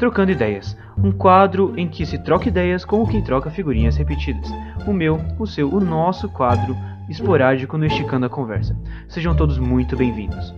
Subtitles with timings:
[0.00, 4.50] Trocando Ideias, um quadro em que se troca ideias como quem troca figurinhas repetidas.
[4.86, 6.74] O meu, o seu, o nosso quadro
[7.06, 8.74] esporádico no Esticando a Conversa.
[9.10, 10.54] Sejam todos muito bem-vindos.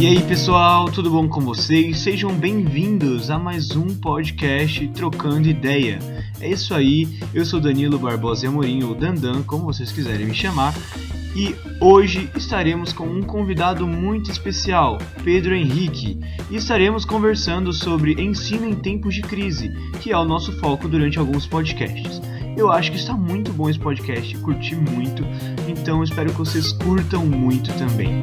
[0.00, 1.98] E aí pessoal, tudo bom com vocês?
[1.98, 5.98] Sejam bem-vindos a mais um podcast Trocando Ideia.
[6.40, 10.72] É isso aí, eu sou Danilo Barbosa Amorim, ou Dandan, como vocês quiserem me chamar,
[11.38, 16.18] e hoje estaremos com um convidado muito especial, Pedro Henrique,
[16.50, 21.16] e estaremos conversando sobre ensino em tempos de crise, que é o nosso foco durante
[21.16, 22.20] alguns podcasts.
[22.56, 25.22] Eu acho que está muito bom esse podcast, curti muito,
[25.68, 28.20] então espero que vocês curtam muito também.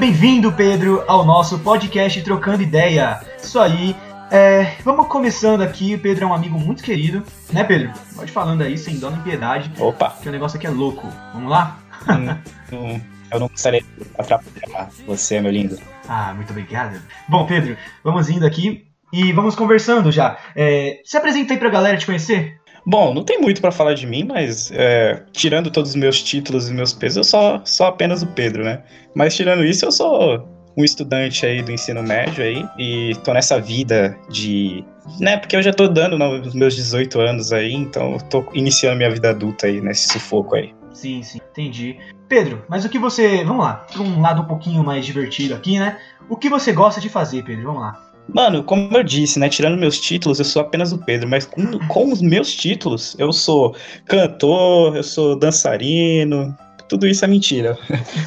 [0.00, 3.20] Bem-vindo, Pedro, ao nosso podcast Trocando Ideia.
[3.36, 3.94] Isso aí.
[4.30, 5.94] É, vamos começando aqui.
[5.94, 7.92] O Pedro é um amigo muito querido, né, Pedro?
[8.16, 9.70] Pode falando aí, sem dó nem piedade.
[9.78, 10.16] Opa!
[10.22, 11.06] Que o negócio aqui é louco.
[11.34, 11.78] Vamos lá?
[12.08, 12.34] Hum,
[12.72, 15.78] hum, eu não gostaria de atrapalhar você, meu lindo.
[16.08, 16.98] Ah, muito obrigado.
[17.28, 20.38] Bom, Pedro, vamos indo aqui e vamos conversando já.
[20.56, 22.58] É, se apresenta aí pra galera te conhecer.
[22.86, 26.68] Bom, não tem muito para falar de mim, mas é, tirando todos os meus títulos
[26.68, 28.82] e meus pesos, eu sou, sou apenas o Pedro, né?
[29.14, 33.60] Mas tirando isso, eu sou um estudante aí do ensino médio aí e tô nessa
[33.60, 34.84] vida de,
[35.18, 38.96] né, porque eu já tô dando nos meus 18 anos aí, então eu tô iniciando
[38.96, 40.74] minha vida adulta aí nesse sufoco aí.
[40.92, 41.98] Sim, sim, entendi.
[42.28, 45.78] Pedro, mas o que você, vamos lá, para um lado um pouquinho mais divertido aqui,
[45.78, 45.98] né?
[46.28, 47.64] O que você gosta de fazer, Pedro?
[47.64, 48.09] Vamos lá.
[48.34, 49.48] Mano, como eu disse, né?
[49.48, 53.32] Tirando meus títulos, eu sou apenas o Pedro, mas com, com os meus títulos, eu
[53.32, 53.74] sou
[54.06, 56.56] cantor, eu sou dançarino,
[56.88, 57.78] tudo isso é mentira.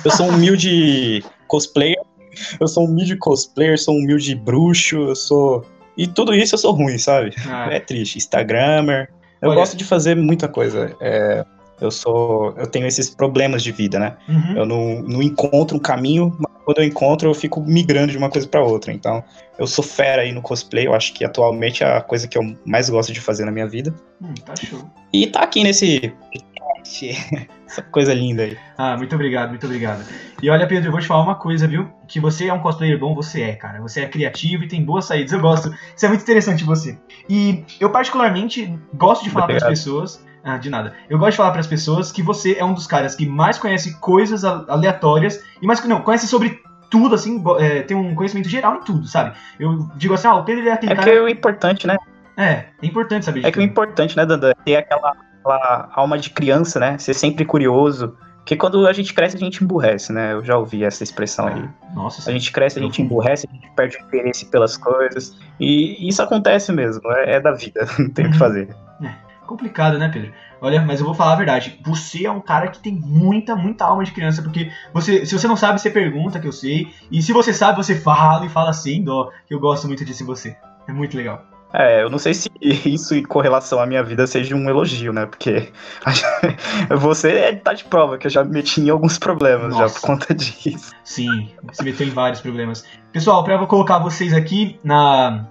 [0.03, 2.01] Eu sou um humilde cosplayer,
[2.59, 5.65] eu sou um humilde cosplayer, sou um humilde bruxo, eu sou.
[5.97, 7.33] E tudo isso eu sou ruim, sabe?
[7.47, 7.69] Ah.
[7.71, 8.17] É triste.
[8.17, 9.09] Instagrammer.
[9.41, 9.59] Eu Olha.
[9.59, 10.95] gosto de fazer muita coisa.
[10.99, 11.45] É,
[11.83, 12.53] eu sou.
[12.57, 14.17] Eu tenho esses problemas de vida, né?
[14.27, 14.57] Uhum.
[14.57, 18.29] Eu não, não encontro um caminho, mas quando eu encontro, eu fico migrando de uma
[18.29, 18.93] coisa para outra.
[18.93, 19.23] Então,
[19.57, 20.87] eu sou fera aí no cosplay.
[20.87, 23.67] Eu acho que atualmente é a coisa que eu mais gosto de fazer na minha
[23.67, 23.93] vida.
[24.21, 24.79] Hum, tá show.
[25.11, 26.13] E tá aqui nesse.
[27.65, 28.57] Essa coisa linda aí.
[28.77, 30.05] Ah, muito obrigado, muito obrigado.
[30.41, 31.89] E olha, Pedro, eu vou te falar uma coisa, viu?
[32.07, 33.81] Que você é um cosplayer bom, você é, cara.
[33.81, 35.31] Você é criativo e tem boas saídas.
[35.31, 35.73] Eu gosto.
[35.95, 36.97] Isso é muito interessante você.
[37.27, 40.93] E eu, particularmente, gosto de falar para as pessoas ah, de nada.
[41.09, 43.57] Eu gosto de falar para as pessoas que você é um dos caras que mais
[43.57, 48.75] conhece coisas aleatórias e mais não conhece sobre tudo assim, é, tem um conhecimento geral
[48.75, 49.35] em tudo, sabe?
[49.59, 51.09] Eu digo assim, ah, o Pedro é aquele é cara.
[51.09, 51.97] É que o importante, né?
[52.37, 53.45] É, é importante saber.
[53.45, 56.97] É que o importante, né, Dandan, é ter aquela, aquela alma de criança, né?
[56.97, 58.15] Ser sempre curioso.
[58.37, 60.33] Porque quando a gente cresce, a gente emburrece, né?
[60.33, 61.67] Eu já ouvi essa expressão aí.
[61.95, 62.29] Nossa.
[62.29, 65.35] A gente cresce, a gente emburrece, a gente perde o interesse pelas coisas.
[65.59, 68.39] E isso acontece mesmo, é, é da vida, não tem o que uhum.
[68.39, 68.75] fazer.
[69.01, 69.32] É.
[69.53, 70.33] Complicado, né, Pedro?
[70.59, 71.79] Olha, mas eu vou falar a verdade.
[71.85, 75.47] Você é um cara que tem muita, muita alma de criança, porque você, se você
[75.47, 76.91] não sabe, você pergunta, que eu sei.
[77.11, 80.23] E se você sabe, você fala e fala sem dó, que eu gosto muito disso
[80.23, 80.57] em você.
[80.87, 81.45] É muito legal.
[81.71, 85.27] É, eu não sei se isso com relação à minha vida seja um elogio, né?
[85.27, 85.71] Porque
[86.97, 89.87] você é, tá de prova que eu já me meti em alguns problemas Nossa.
[89.87, 90.93] já por conta disso.
[91.03, 92.83] Sim, você meteu em vários problemas.
[93.11, 95.47] Pessoal, para eu colocar vocês aqui na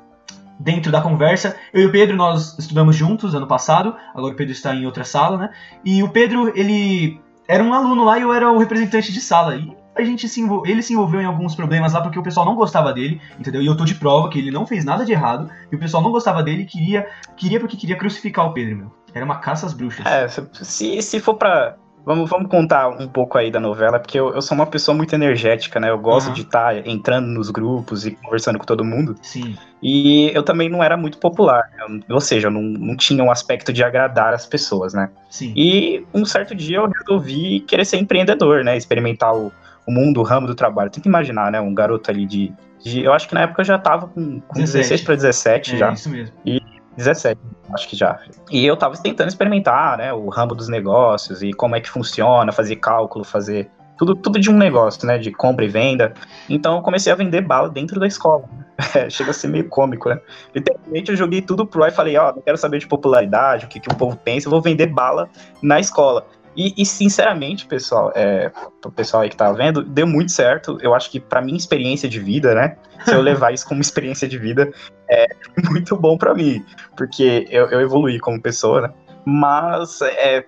[0.63, 1.57] dentro da conversa.
[1.73, 5.05] Eu e o Pedro, nós estudamos juntos ano passado, agora o Pedro está em outra
[5.05, 5.51] sala, né?
[5.85, 9.57] E o Pedro, ele era um aluno lá e eu era o representante de sala.
[9.57, 12.55] E a gente se ele se envolveu em alguns problemas lá porque o pessoal não
[12.55, 13.61] gostava dele, entendeu?
[13.61, 16.03] E eu tô de prova que ele não fez nada de errado, e o pessoal
[16.03, 17.07] não gostava dele queria,
[17.37, 18.93] queria porque queria crucificar o Pedro, meu.
[19.15, 20.07] Era uma caça às bruxas.
[20.07, 24.35] É, se, se for pra Vamos, vamos contar um pouco aí da novela, porque eu,
[24.35, 25.91] eu sou uma pessoa muito energética, né?
[25.91, 26.35] Eu gosto uhum.
[26.35, 29.15] de estar tá entrando nos grupos e conversando com todo mundo.
[29.23, 29.57] Sim.
[29.81, 32.01] E eu também não era muito popular, né?
[32.11, 35.11] ou seja, eu não, não tinha um aspecto de agradar as pessoas, né?
[35.31, 35.53] Sim.
[35.57, 38.77] E um certo dia eu resolvi querer ser empreendedor, né?
[38.77, 39.53] Experimentar o,
[39.87, 40.91] o mundo, o ramo do trabalho.
[40.91, 41.61] Tenta imaginar, né?
[41.61, 42.53] Um garoto ali de,
[42.83, 43.05] de.
[43.05, 45.93] eu acho que na época eu já tava com, com 16 para 17 é, já.
[45.93, 46.35] Isso mesmo.
[46.45, 46.61] E
[46.97, 47.41] 17,
[47.73, 48.19] acho que já.
[48.51, 52.53] E eu tava tentando experimentar, né, o ramo dos negócios e como é que funciona,
[52.53, 56.13] fazer cálculo, fazer tudo, tudo de um negócio, né, de compra e venda.
[56.49, 58.45] Então eu comecei a vender bala dentro da escola.
[58.95, 60.19] É, chega a ser meio cômico, né?
[60.53, 63.65] Literalmente eu joguei tudo pro ar e falei, ó, oh, não quero saber de popularidade,
[63.65, 65.31] o que, que o povo pensa, eu vou vender bala
[65.63, 66.27] na escola.
[66.57, 68.51] E, e, sinceramente, pessoal, é,
[68.81, 70.79] pro pessoal aí que tá vendo, deu muito certo.
[70.81, 72.77] Eu acho que para minha experiência de vida, né?
[73.05, 74.71] Se eu levar isso como experiência de vida,
[75.09, 75.27] é
[75.71, 76.65] muito bom para mim.
[76.97, 78.91] Porque eu, eu evoluí como pessoa, né?
[79.25, 80.45] Mas é,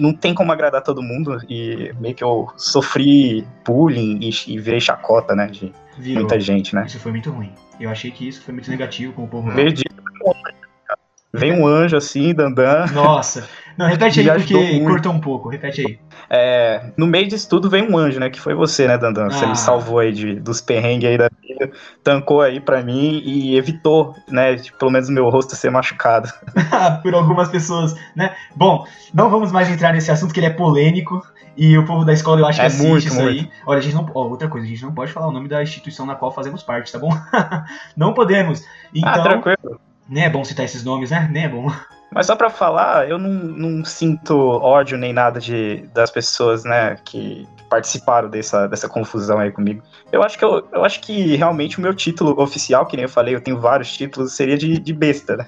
[0.00, 4.80] não tem como agradar todo mundo e meio que eu sofri bullying e, e virei
[4.80, 5.46] chacota, né?
[5.46, 6.20] De Virou.
[6.20, 6.84] muita gente, né?
[6.86, 7.52] Isso foi muito ruim.
[7.78, 9.52] Eu achei que isso foi muito negativo com o povo.
[9.54, 9.84] Perdi.
[11.32, 12.86] Vem um anjo assim, dandan.
[12.92, 13.48] Nossa.
[13.76, 15.48] Não, repete aí porque cortou um pouco.
[15.48, 15.98] Repete aí.
[16.28, 18.30] É, no meio disso tudo vem um anjo, né?
[18.30, 19.30] Que foi você, né, Dandan?
[19.30, 19.48] Você ah.
[19.48, 21.70] me salvou aí de, dos perrengues aí da vida,
[22.04, 24.54] tancou aí pra mim e evitou, né?
[24.54, 26.32] De, pelo menos meu rosto ser machucado.
[27.02, 28.34] Por algumas pessoas, né?
[28.54, 31.22] Bom, não vamos mais entrar nesse assunto que ele é polêmico.
[31.56, 33.28] E o povo da escola eu acho que é assiste muito, isso muito.
[33.28, 33.50] aí.
[33.66, 34.08] Olha, a gente não.
[34.14, 36.62] Ó, outra coisa, a gente não pode falar o nome da instituição na qual fazemos
[36.62, 37.10] parte, tá bom?
[37.96, 38.62] não podemos.
[38.62, 39.80] Ah, então, ah, tranquilo.
[40.08, 41.28] Nem é bom citar esses nomes, né?
[41.30, 41.70] Nem é bom.
[42.12, 46.96] Mas só para falar, eu não, não, sinto ódio nem nada de, das pessoas, né,
[47.04, 49.80] que participaram dessa, dessa confusão aí comigo.
[50.10, 53.08] Eu acho que eu, eu acho que realmente o meu título oficial, que nem eu
[53.08, 55.46] falei, eu tenho vários títulos, seria de, de besta, né?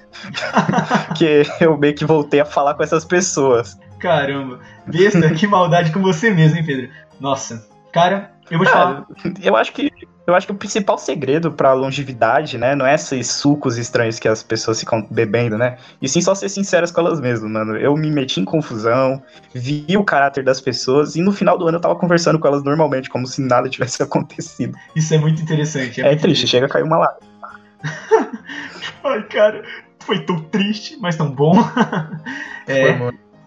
[1.17, 3.77] que eu meio que voltei a falar com essas pessoas.
[3.99, 6.89] Caramba, besta, que maldade com você mesmo, hein, Pedro?
[7.19, 9.05] Nossa, cara, eu vou te falar.
[9.41, 9.89] Eu acho que
[10.25, 14.27] eu acho que o principal segredo para longevidade, né, não é esses sucos estranhos que
[14.27, 15.77] as pessoas ficam bebendo, né?
[16.01, 17.75] E sim só ser sinceras com elas mesmas, mano.
[17.75, 19.21] Eu me meti em confusão,
[19.53, 22.63] vi o caráter das pessoas e no final do ano eu tava conversando com elas
[22.63, 24.77] normalmente, como se nada tivesse acontecido.
[24.95, 26.01] Isso é muito interessante.
[26.01, 27.33] É, é muito triste, chega a cair uma lágrima.
[29.03, 29.61] Ai, cara,
[29.99, 31.53] foi tão triste, mas tão bom.
[32.65, 32.91] é.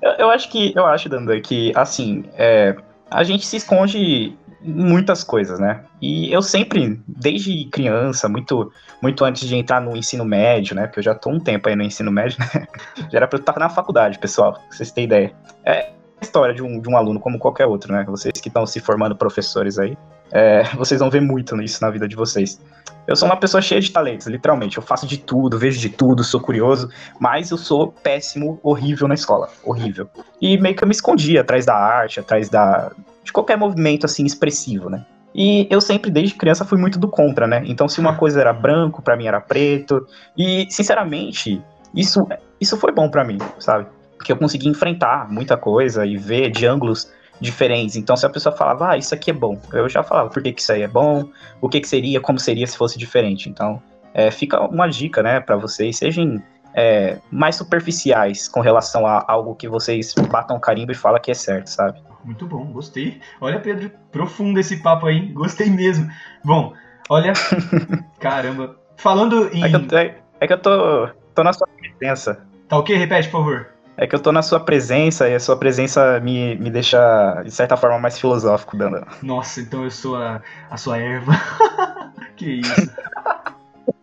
[0.02, 2.76] Eu, eu, acho que, eu acho, Dandan, que, assim, é,
[3.10, 5.84] a gente se esconde muitas coisas, né?
[6.00, 10.86] E eu sempre, desde criança, muito, muito antes de entrar no ensino médio, né?
[10.86, 12.66] Porque eu já tô um tempo aí no ensino médio, né?
[13.10, 15.32] Já era pra eu estar na faculdade, pessoal, pra vocês terem ideia.
[15.64, 18.04] É a história de um, de um aluno como qualquer outro, né?
[18.08, 19.96] Vocês que estão se formando professores aí,
[20.30, 22.60] é, vocês vão ver muito isso na vida de vocês.
[23.06, 24.76] Eu sou uma pessoa cheia de talentos, literalmente.
[24.76, 26.90] Eu faço de tudo, vejo de tudo, sou curioso,
[27.20, 29.48] mas eu sou péssimo, horrível na escola.
[29.64, 30.08] Horrível.
[30.40, 32.90] E meio que eu me escondia atrás da arte, atrás da,
[33.22, 35.06] de qualquer movimento assim expressivo, né?
[35.32, 37.62] E eu sempre, desde criança, fui muito do contra, né?
[37.66, 40.06] Então, se uma coisa era branco, para mim era preto.
[40.36, 41.62] E, sinceramente,
[41.94, 42.26] isso,
[42.60, 43.86] isso foi bom para mim, sabe?
[44.16, 47.96] Porque eu consegui enfrentar muita coisa e ver de ângulos diferentes.
[47.96, 50.52] Então, se a pessoa falava, ah, isso aqui é bom, eu já falava por que,
[50.52, 51.28] que isso aí é bom,
[51.60, 53.48] o que, que seria, como seria se fosse diferente.
[53.48, 53.82] Então,
[54.14, 56.42] é, fica uma dica, né, para vocês, sejam
[56.74, 61.34] é, mais superficiais com relação a algo que vocês batam carimbo e falam que é
[61.34, 62.00] certo, sabe?
[62.24, 63.20] Muito bom, gostei.
[63.40, 66.10] Olha, Pedro, profundo esse papo aí, gostei mesmo.
[66.44, 66.74] Bom,
[67.08, 67.32] olha,
[68.18, 68.76] caramba.
[68.96, 69.62] Falando em.
[69.62, 72.44] É que eu, tô, é que eu tô, tô na sua presença.
[72.68, 72.96] Tá ok?
[72.96, 73.75] Repete, por favor.
[73.96, 77.50] É que eu tô na sua presença e a sua presença me, me deixa, de
[77.50, 79.06] certa forma, mais filosófico, Dando.
[79.22, 81.32] Nossa, então eu sou a, a sua erva.
[82.36, 82.90] que isso.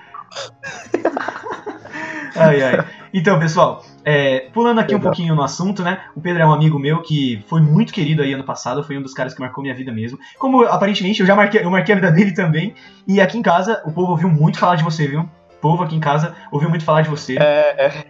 [2.34, 2.84] ai, ai.
[3.14, 6.00] Então, pessoal, é, pulando aqui um pouquinho no assunto, né?
[6.16, 9.02] O Pedro é um amigo meu que foi muito querido aí ano passado, foi um
[9.02, 10.18] dos caras que marcou minha vida mesmo.
[10.38, 12.74] Como aparentemente eu já marquei, eu marquei a vida dele também.
[13.06, 15.20] E aqui em casa, o povo ouviu muito falar de você, viu?
[15.20, 17.36] O povo aqui em casa ouviu muito falar de você.
[17.38, 18.04] É, é.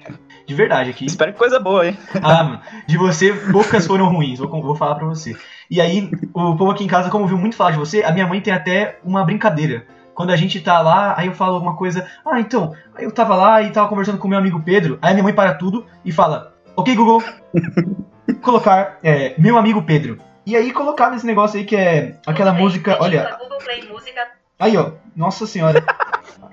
[0.51, 1.07] De verdade aqui.
[1.07, 1.97] Espero que coisa boa, hein?
[2.21, 5.37] Ah, de você, poucas foram ruins, vou, vou falar pra você.
[5.71, 8.27] E aí, o povo aqui em casa, como ouviu muito falar de você, a minha
[8.27, 12.05] mãe tem até uma brincadeira quando a gente tá lá, aí eu falo alguma coisa,
[12.27, 15.23] ah, então, aí eu tava lá e tava conversando com meu amigo Pedro, aí minha
[15.23, 17.23] mãe para tudo e fala, ok, Google,
[18.43, 20.19] colocar é, meu amigo Pedro.
[20.45, 23.39] E aí colocava esse negócio aí que é aquela Play, música, olha.
[23.63, 24.27] Play, música.
[24.59, 25.81] Aí, ó, nossa senhora.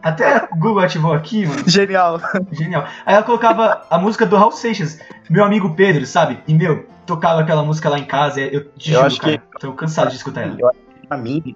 [0.02, 1.64] Até Google ativou aqui, mano.
[1.68, 2.20] Genial.
[2.52, 2.86] Genial.
[3.06, 6.40] Aí ela colocava a música do Raul Seixas, meu amigo Pedro, sabe?
[6.48, 9.60] E, meu, tocava aquela música lá em casa, eu te eu juro, acho cara, que...
[9.60, 10.56] tô cansado de escutar ela.
[10.60, 10.72] Eu,
[11.08, 11.56] pra mim,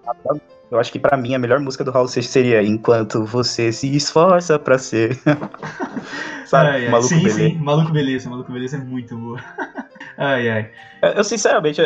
[0.71, 3.93] eu acho que para mim a melhor música do Raul Seixas seria Enquanto Você Se
[3.95, 5.19] Esforça Pra Ser.
[6.45, 6.69] Sabe?
[6.69, 6.91] Ai, ai.
[6.91, 7.37] Maluco sim, Beleza.
[7.37, 8.29] sim, Maluco Beleza.
[8.29, 9.39] Maluco Beleza é muito boa.
[10.17, 10.71] ai, ai.
[11.15, 11.81] Eu, sinceramente,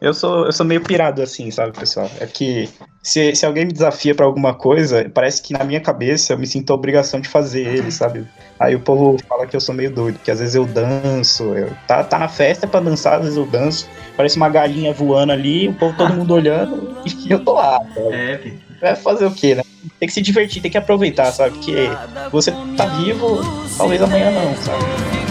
[0.00, 2.10] eu sou, eu sou meio pirado assim, sabe, pessoal?
[2.20, 2.68] É que
[3.02, 6.46] se, se alguém me desafia para alguma coisa, parece que na minha cabeça eu me
[6.46, 8.26] sinto a obrigação de fazer ele, sabe?
[8.58, 11.70] Aí o povo fala que eu sou meio doido, que às vezes eu danço, eu,
[11.86, 15.68] tá, tá na festa para dançar, às vezes eu danço, parece uma galinha voando ali,
[15.68, 17.78] o povo todo mundo olhando e eu tô lá.
[17.94, 18.14] Sabe?
[18.14, 18.40] É,
[18.80, 19.62] Vai fazer o quê, né?
[19.98, 21.52] Tem que se divertir, tem que aproveitar, sabe?
[21.52, 21.88] Porque
[22.30, 23.40] você tá vivo,
[23.78, 25.25] talvez amanhã não, sabe?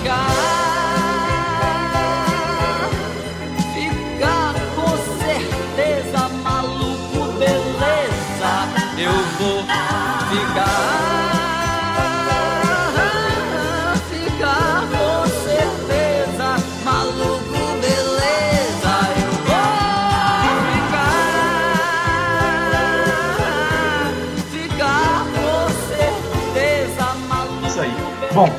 [28.36, 28.50] Bom,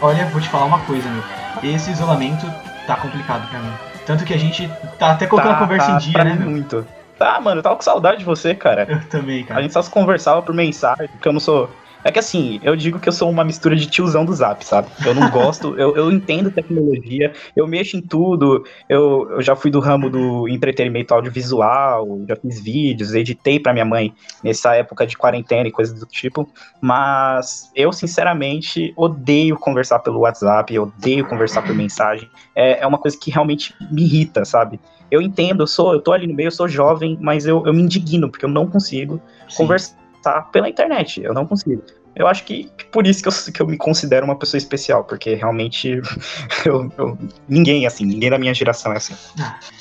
[0.00, 1.22] Olha, vou te falar uma coisa, meu.
[1.62, 2.46] Esse isolamento
[2.86, 3.72] tá complicado pra mim.
[4.06, 6.48] Tanto que a gente tá até colocando Tá, a conversa tá, em dia, né, meu?
[6.50, 6.86] muito.
[7.18, 8.86] Tá, mano, eu tava com saudade de você, cara.
[8.88, 9.62] Eu também, A cara.
[9.62, 11.68] gente só se conversava por mensagem, porque eu não sou.
[12.06, 14.88] É que assim, eu digo que eu sou uma mistura de tiozão do zap, sabe?
[15.04, 19.72] Eu não gosto, eu, eu entendo tecnologia, eu mexo em tudo, eu, eu já fui
[19.72, 25.16] do ramo do entretenimento audiovisual, já fiz vídeos, editei pra minha mãe nessa época de
[25.16, 26.48] quarentena e coisas do tipo,
[26.80, 32.30] mas eu, sinceramente, odeio conversar pelo WhatsApp, odeio conversar por mensagem.
[32.54, 34.78] É, é uma coisa que realmente me irrita, sabe?
[35.10, 37.74] Eu entendo, eu sou, eu tô ali no meio, eu sou jovem, mas eu, eu
[37.74, 39.56] me indigno, porque eu não consigo Sim.
[39.56, 40.05] conversar
[40.52, 41.22] pela internet.
[41.22, 41.82] Eu não consigo.
[42.14, 45.04] Eu acho que, que por isso que eu, que eu me considero uma pessoa especial,
[45.04, 46.00] porque realmente
[46.64, 49.14] eu, eu- ninguém assim, ninguém da minha geração é assim.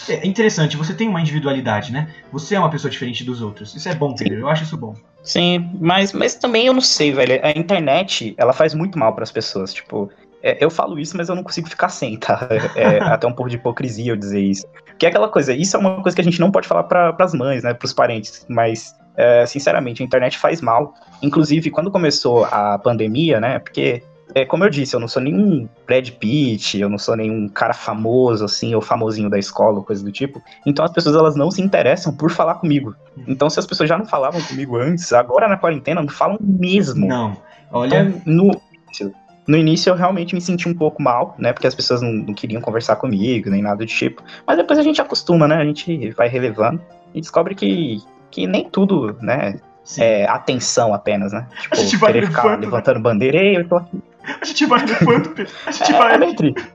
[0.09, 2.13] É interessante, você tem uma individualidade, né?
[2.33, 3.73] Você é uma pessoa diferente dos outros.
[3.73, 4.39] Isso é bom, Pedro.
[4.39, 4.93] Eu acho isso bom.
[5.23, 7.39] Sim, mas, mas também eu não sei, velho.
[7.41, 9.73] A internet, ela faz muito mal pras pessoas.
[9.73, 10.11] Tipo,
[10.43, 12.47] é, eu falo isso, mas eu não consigo ficar sem, tá?
[12.75, 14.67] É até um pouco de hipocrisia eu dizer isso.
[14.85, 17.11] Porque é aquela coisa, isso é uma coisa que a gente não pode falar pra,
[17.13, 17.73] pras mães, né?
[17.73, 18.45] Pros parentes.
[18.47, 20.93] Mas, é, sinceramente, a internet faz mal.
[21.21, 23.59] Inclusive, quando começou a pandemia, né?
[23.59, 24.03] Porque,
[24.33, 27.73] é, como eu disse, eu não sou nenhum Brad Pitt, eu não sou nenhum cara
[27.73, 30.41] famoso, assim, ou famosinho da escola, ou coisa do tipo.
[30.65, 32.95] Então as pessoas, elas não se interessam por falar comigo.
[33.27, 37.07] Então, se as pessoas já não falavam comigo antes, agora na quarentena não falam mesmo.
[37.07, 37.37] Não.
[37.71, 39.13] Olha, Então, no, início-
[39.47, 41.53] no início eu realmente me senti um pouco mal, né?
[41.53, 44.21] Porque as pessoas não, não queriam conversar comigo, nem nada do tipo.
[44.45, 45.55] Mas depois a gente acostuma, né?
[45.55, 46.81] A gente vai relevando
[47.13, 48.01] e descobre que,
[48.35, 49.61] que nem tudo, né?
[49.85, 50.01] sim.
[50.01, 51.47] É atenção apenas, né?
[51.61, 52.65] Tipo, gente vai ficar né?
[52.65, 54.03] levantando bandeira, ei, eu tô aqui.
[54.41, 55.33] A gente vai levando.
[55.65, 56.17] A gente É, é vai.
[56.17, 56.67] meio triste.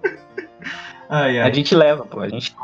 [1.11, 1.53] Ai, A ai.
[1.53, 2.21] gente leva, pô.
[2.21, 2.57] A gente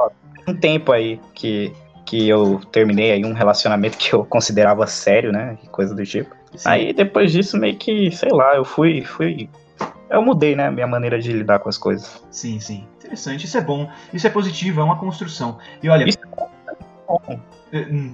[0.48, 1.74] um tempo aí que,
[2.06, 5.58] que eu terminei aí um relacionamento que eu considerava sério, né?
[5.70, 6.34] Coisa do tipo.
[6.54, 6.68] Sim.
[6.68, 9.02] Aí depois disso, meio que, sei lá, eu fui.
[9.02, 9.50] fui
[10.08, 10.70] eu mudei, né?
[10.70, 12.24] Minha maneira de lidar com as coisas.
[12.30, 12.86] Sim, sim.
[12.98, 13.44] Interessante.
[13.44, 13.90] Isso é bom.
[14.14, 14.80] Isso é positivo.
[14.80, 15.58] É uma construção.
[15.82, 16.08] E olha.
[16.08, 16.46] Isso hum,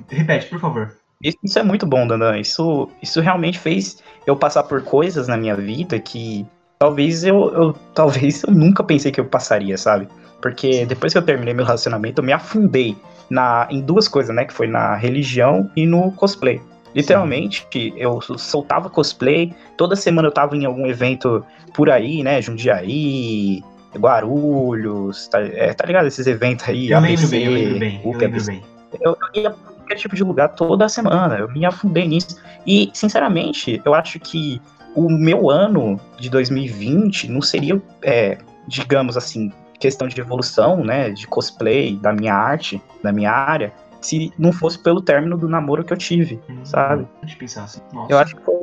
[0.08, 0.94] Repete, por favor.
[1.22, 2.38] Isso, isso é muito bom, Dandan.
[2.38, 6.46] Isso, isso realmente fez eu passar por coisas na minha vida que
[6.78, 10.08] talvez eu, eu talvez eu nunca pensei que eu passaria, sabe?
[10.40, 12.96] Porque depois que eu terminei meu relacionamento, eu me afundei
[13.30, 14.44] na, em duas coisas, né?
[14.44, 16.60] Que foi na religião e no cosplay.
[16.94, 22.42] Literalmente, eu soltava cosplay, toda semana eu tava em algum evento por aí, né?
[22.42, 23.62] Jundiaí,
[23.96, 26.06] Guarulhos, tá, é, tá ligado?
[26.06, 28.00] Esses eventos aí, Eu lembro ABC, bem, eu lembro bem.
[28.04, 28.62] Eu lembro bem.
[29.00, 32.38] Eu, eu ia pra qualquer tipo de lugar toda semana, eu me afundei nisso.
[32.66, 34.60] E, sinceramente, eu acho que
[34.94, 41.26] o meu ano de 2020 não seria, é, digamos assim, questão de evolução, né, de
[41.26, 45.92] cosplay, da minha arte, da minha área, se não fosse pelo término do namoro que
[45.92, 47.06] eu tive, Hum, sabe?
[47.20, 47.80] Deixa eu pensar assim.
[47.92, 48.12] Nossa.
[48.12, 48.62] Eu acho que foi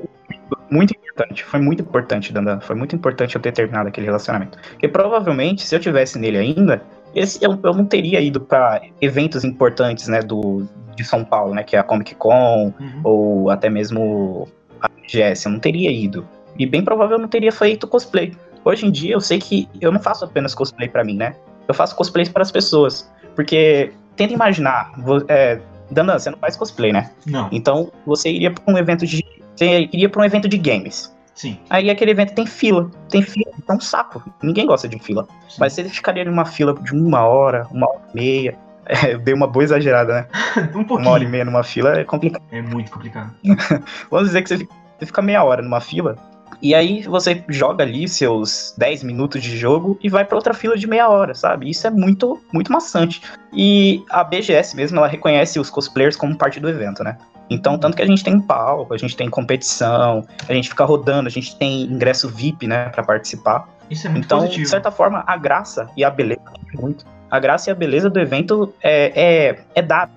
[0.69, 4.57] muito importante, foi muito importante, Dandan, foi muito importante eu ter terminado aquele relacionamento.
[4.69, 6.81] Porque provavelmente, se eu tivesse nele ainda,
[7.16, 11.63] esse, eu, eu não teria ido para eventos importantes, né, do, de São Paulo, né,
[11.63, 13.01] que é a Comic Con, Uhum.
[13.04, 14.48] ou até mesmo
[14.82, 16.28] a BGS, eu não teria ido.
[16.58, 18.34] E bem provável eu não teria feito cosplay.
[18.66, 21.36] Hoje em dia eu sei que eu não faço apenas cosplay pra mim, né?
[21.68, 23.10] Eu faço cosplays para as pessoas.
[23.36, 24.92] Porque, tenta imaginar,
[25.30, 27.12] é, Dandan, você não faz cosplay, né?
[27.25, 27.48] Não.
[27.51, 29.24] Então você iria para um evento de.
[29.56, 31.16] Você iria para um evento de games.
[31.39, 31.58] Sim.
[31.69, 32.91] Aí aquele evento tem fila.
[33.08, 34.22] Tem fila, é um saco.
[34.43, 35.25] Ninguém gosta de fila.
[35.48, 35.55] sim.
[35.58, 38.58] Mas você ficaria numa fila de uma hora, uma hora e meia.
[38.91, 40.27] É, dei uma boa exagerada, né?
[40.74, 41.01] um pouquinho.
[41.01, 42.41] Uma hora e meia numa fila é complicado.
[42.51, 43.31] É muito complicado.
[44.10, 44.67] Vamos dizer que você
[45.05, 46.15] fica meia hora numa fila.
[46.62, 50.78] E aí você joga ali seus 10 minutos de jogo e vai pra outra fila
[50.78, 51.70] de meia hora, sabe?
[51.70, 53.22] Isso é muito, muito maçante.
[53.54, 57.18] E a BGS mesmo, ela reconhece os cosplayers como parte do evento, né?
[57.50, 61.28] Então, tanto que a gente tem palco, a gente tem competição, a gente fica rodando,
[61.28, 63.68] a gente tem ingresso VIP, né, pra participar.
[63.89, 64.63] Isso é muito Então, positivo.
[64.63, 66.42] de certa forma, a graça e a beleza
[66.75, 67.06] muito.
[67.32, 70.12] A graça e a beleza do evento é, é, é dada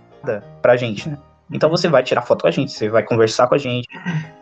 [0.60, 1.16] pra gente, né?
[1.52, 3.86] Então você vai tirar foto com a gente, você vai conversar com a gente.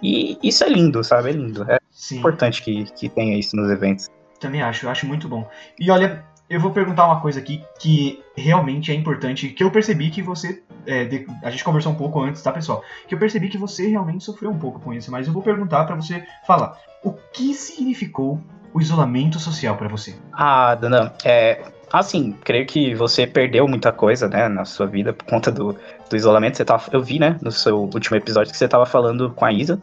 [0.02, 1.30] E isso é lindo, sabe?
[1.30, 1.70] É lindo.
[1.70, 2.18] É Sim.
[2.18, 4.06] importante que, que tenha isso nos eventos.
[4.38, 5.48] Também acho, eu acho muito bom.
[5.78, 10.10] E olha, eu vou perguntar uma coisa aqui que realmente é importante, que eu percebi
[10.10, 10.62] que você.
[10.86, 12.82] é, de- a gente conversou um pouco antes, tá, pessoal?
[13.06, 15.84] Que eu percebi que você realmente sofreu um pouco com isso, mas eu vou perguntar
[15.84, 16.76] pra você falar.
[17.04, 18.40] O que significou
[18.72, 20.16] o isolamento social pra você?
[20.32, 21.62] Ah, Dana, é.
[21.92, 25.76] Assim, creio que você perdeu muita coisa, né, na sua vida por conta do,
[26.08, 26.56] do isolamento.
[26.56, 29.52] Você tava, eu vi, né, no seu último episódio que você tava falando com a
[29.52, 29.80] Isa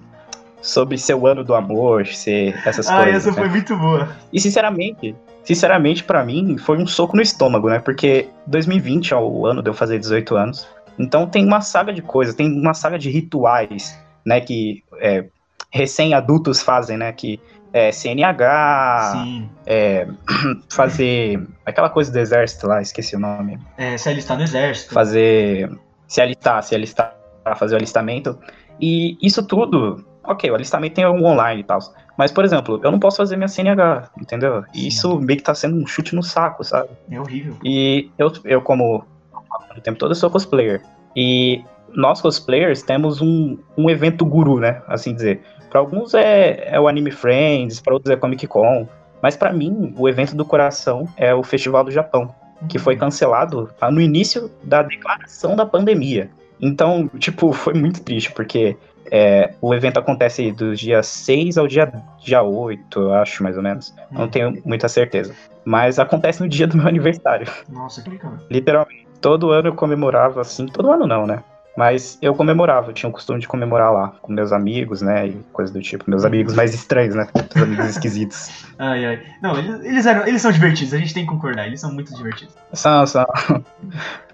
[0.62, 3.28] sobre seu ano do amor, ser essas ah, coisas.
[3.28, 3.36] essa né?
[3.36, 4.10] foi muito boa.
[4.32, 7.80] E sinceramente, sinceramente para mim foi um soco no estômago, né?
[7.80, 10.68] Porque 2020 é o ano de eu fazer 18 anos.
[10.98, 14.42] Então tem uma saga de coisas, tem uma saga de rituais, né?
[14.42, 15.26] Que é,
[15.72, 17.12] recém-adultos fazem, né?
[17.12, 17.40] Que
[17.74, 19.26] é, CNH,
[19.66, 20.08] é,
[20.70, 23.60] fazer aquela coisa do exército lá, esqueci o nome.
[23.78, 24.94] É, se alistar no exército.
[24.94, 25.70] Fazer.
[26.08, 27.16] Se alistar, se alistar,
[27.58, 28.38] fazer o alistamento.
[28.80, 31.80] E isso tudo, ok, o alistamento tem um online e tal.
[32.18, 34.64] Mas, por exemplo, eu não posso fazer minha CNH, entendeu?
[34.74, 36.90] E isso meio que tá sendo um chute no saco, sabe?
[37.12, 37.56] É horrível.
[37.64, 39.04] E eu, eu como
[39.76, 40.82] o tempo todo, eu sou cosplayer.
[41.16, 44.82] E nós cosplayers temos um, um evento guru, né?
[44.88, 45.42] Assim dizer.
[45.70, 48.88] Para alguns é, é o Anime Friends, para outros é Comic Con.
[49.22, 52.34] Mas para mim, o evento do coração é o Festival do Japão,
[52.70, 56.30] que foi cancelado ah, no início da declaração da pandemia.
[56.62, 58.78] Então, tipo, foi muito triste, porque
[59.12, 63.64] é, o evento acontece do dia 6 ao dia, dia 8, eu acho, mais ou
[63.64, 63.94] menos.
[64.12, 64.28] Não Hum.
[64.30, 65.34] tenho muita certeza.
[65.66, 67.48] Mas acontece no dia do meu aniversário.
[67.70, 68.34] Nossa, que legal.
[68.50, 69.08] Literalmente.
[69.20, 71.44] Todo ano eu comemorava, assim, todo ano não, né?
[71.78, 75.28] Mas eu comemorava, eu tinha o costume de comemorar lá, com meus amigos, né?
[75.28, 76.10] E coisa do tipo.
[76.10, 77.28] Meus amigos mais estranhos, né?
[77.56, 78.66] Os amigos esquisitos.
[78.80, 79.24] Ai, ai.
[79.42, 82.54] Não, eles, eram, eles são divertidos, a gente tem que concordar, eles são muito divertidos.
[82.74, 83.26] São, são.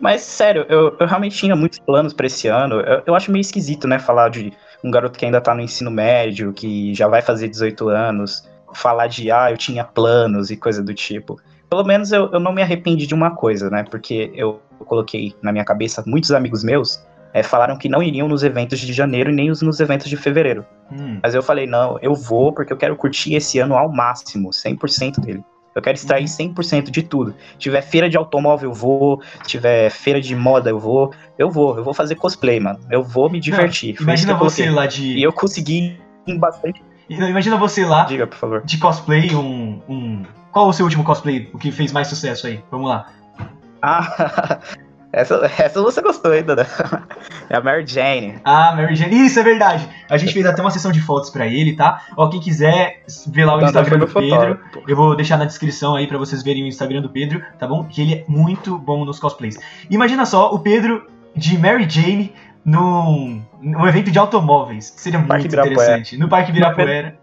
[0.01, 2.81] Mas, sério, eu, eu realmente tinha muitos planos pra esse ano.
[2.81, 3.99] Eu, eu acho meio esquisito, né?
[3.99, 4.51] Falar de
[4.83, 9.07] um garoto que ainda tá no ensino médio, que já vai fazer 18 anos, falar
[9.07, 11.39] de, ah, eu tinha planos e coisa do tipo.
[11.69, 13.83] Pelo menos eu, eu não me arrependi de uma coisa, né?
[13.89, 17.01] Porque eu coloquei na minha cabeça, muitos amigos meus
[17.33, 20.15] é, falaram que não iriam nos eventos de janeiro e nem os- nos eventos de
[20.15, 20.65] fevereiro.
[20.91, 21.19] Hum.
[21.21, 25.19] Mas eu falei, não, eu vou porque eu quero curtir esse ano ao máximo, 100%
[25.19, 25.43] dele.
[25.75, 27.33] Eu quero extrair 100% de tudo.
[27.53, 29.19] Se tiver feira de automóvel, eu vou.
[29.41, 31.11] Se tiver feira de moda, eu vou.
[31.35, 32.79] Eu vou, eu vou fazer cosplay, mano.
[32.91, 33.95] Eu vou me divertir.
[33.95, 35.17] Isso Imagina você lá de.
[35.17, 35.97] E eu consegui
[36.27, 36.83] em bastante.
[37.09, 38.61] Não, Imagina você lá Diga, por favor.
[38.63, 40.23] de cosplay, um, um.
[40.51, 41.49] Qual o seu último cosplay?
[41.51, 42.63] O que fez mais sucesso aí?
[42.69, 43.07] Vamos lá.
[43.81, 44.59] Ah,
[45.13, 46.65] essa, essa você gostou ainda, né?
[47.49, 48.35] É a Mary Jane.
[48.43, 49.25] Ah, Mary Jane.
[49.25, 49.87] Isso é verdade.
[50.09, 52.01] A gente fez até uma sessão de fotos pra ele, tá?
[52.17, 55.95] Ó, quem quiser ver lá o Então, Instagram do Pedro, eu vou deixar na descrição
[55.95, 57.83] aí pra vocês verem o Instagram do Pedro, tá bom?
[57.83, 59.59] Que ele é muito bom nos cosplays.
[59.89, 61.05] Imagina só o Pedro
[61.35, 62.33] de Mary Jane
[62.65, 64.93] num, num evento de automóveis.
[64.95, 66.17] Seria Parque muito interessante.
[66.17, 67.15] No Parque Ibirapuera.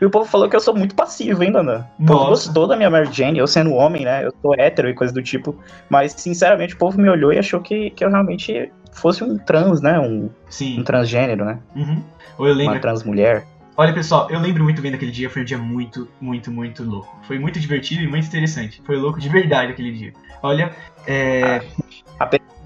[0.00, 1.84] E o povo falou que eu sou muito passivo ainda, né?
[1.98, 4.26] O povo gostou da minha Mary Jane, eu sendo homem, né?
[4.26, 5.56] Eu sou hétero e coisa do tipo.
[5.88, 9.80] Mas, sinceramente, o povo me olhou e achou que, que eu realmente fosse um trans,
[9.80, 9.98] né?
[9.98, 10.80] Um, Sim.
[10.80, 11.58] um transgênero, né?
[11.74, 12.02] Uhum.
[12.38, 13.46] Ou eu lembro Uma trans mulher.
[13.78, 17.14] Olha, pessoal, eu lembro muito bem daquele dia, foi um dia muito, muito, muito louco.
[17.26, 18.82] Foi muito divertido e muito interessante.
[18.86, 20.12] Foi louco de verdade aquele dia.
[20.42, 20.70] Olha,
[21.06, 21.60] é,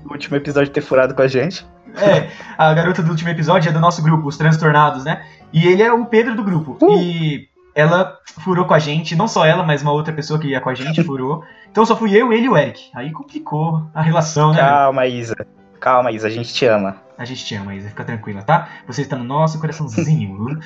[0.05, 1.67] O último episódio ter furado com a gente.
[1.97, 5.25] é, a garota do último episódio é do nosso grupo, os Transtornados, né?
[5.53, 6.77] E ele é o Pedro do grupo.
[6.81, 6.99] Uh.
[6.99, 10.61] E ela furou com a gente, não só ela, mas uma outra pessoa que ia
[10.61, 11.43] com a gente furou.
[11.71, 12.91] Então só fui eu, ele e o Eric.
[12.95, 14.61] Aí complicou a relação, né?
[14.61, 15.37] Calma, Isa.
[15.79, 16.97] Calma, Isa, a gente te ama.
[17.17, 18.69] A gente te ama, Isa, fica tranquila, tá?
[18.87, 20.59] Você está no nosso coraçãozinho.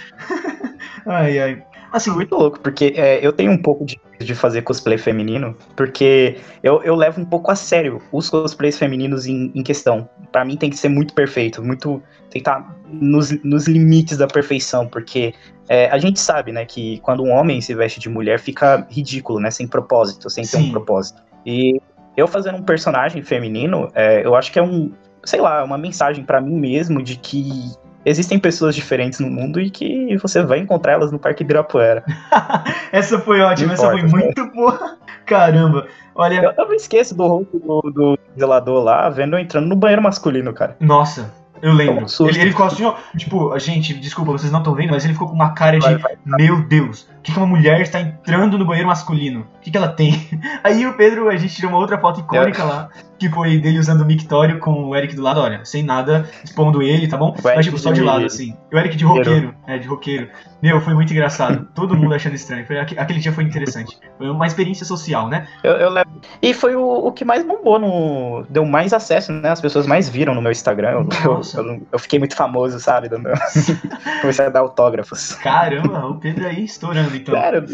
[1.06, 1.62] ai, ai.
[1.94, 6.40] Assim, Muito louco, porque é, eu tenho um pouco de, de fazer cosplay feminino, porque
[6.60, 10.08] eu, eu levo um pouco a sério os cosplays femininos em, em questão.
[10.32, 12.02] Pra mim tem que ser muito perfeito, muito.
[12.30, 12.68] Tem que estar
[13.00, 15.34] nos, nos limites da perfeição, porque
[15.68, 19.40] é, a gente sabe, né, que quando um homem se veste de mulher fica ridículo,
[19.40, 20.68] né, sem propósito, sem ter Sim.
[20.68, 21.22] um propósito.
[21.44, 21.80] E
[22.16, 24.92] eu fazendo um personagem feminino, é, eu acho que é um,
[25.24, 27.72] sei lá, uma mensagem pra mim mesmo de que
[28.04, 32.04] existem pessoas diferentes no mundo e que você vai encontrar elas no Parque Ibirapuera.
[32.92, 34.98] essa foi ótima, Não essa foi importa, muito boa.
[35.24, 35.86] Caramba.
[36.14, 39.74] Olha, Eu, eu não esqueço do rosto do, do zelador lá, vendo eu entrando no
[39.74, 40.76] banheiro masculino, cara.
[40.78, 42.06] Nossa, eu lembro.
[42.06, 42.28] Toma um.
[42.28, 42.94] Ele, ele ficou assim, ó.
[43.16, 45.84] Tipo, gente, desculpa, vocês não estão vendo, mas ele ficou com uma cara de.
[45.84, 46.16] Vai, vai.
[46.24, 49.46] Meu Deus, o que, que uma mulher está entrando no banheiro masculino?
[49.56, 50.28] O que, que ela tem?
[50.62, 52.88] Aí o Pedro, a gente tirou uma outra foto icônica lá,
[53.18, 56.82] que foi dele usando o mictório com o Eric do lado, olha, sem nada expondo
[56.82, 57.34] ele, tá bom?
[57.56, 58.54] Mas tipo, só de lado, assim.
[58.72, 60.28] O Eric de roqueiro, é, de roqueiro.
[60.62, 61.68] Meu, foi muito engraçado.
[61.74, 62.66] Todo mundo achando estranho.
[62.66, 63.98] Foi, aque- aquele dia foi interessante.
[64.18, 65.46] Foi uma experiência social, né?
[65.62, 66.10] Eu, eu levo-
[66.42, 68.46] E foi o, o que mais bombou no.
[68.48, 69.50] Deu mais acesso, né?
[69.50, 70.90] As pessoas mais viram no meu Instagram.
[70.90, 71.08] Eu,
[71.54, 73.08] eu, eu, fiquei muito famoso, sabe?
[73.08, 73.28] dando-
[74.20, 75.34] Comecei a dar autógrafos.
[75.34, 77.34] Caramba, o Pedro aí estourando, então.
[77.34, 77.64] Sério,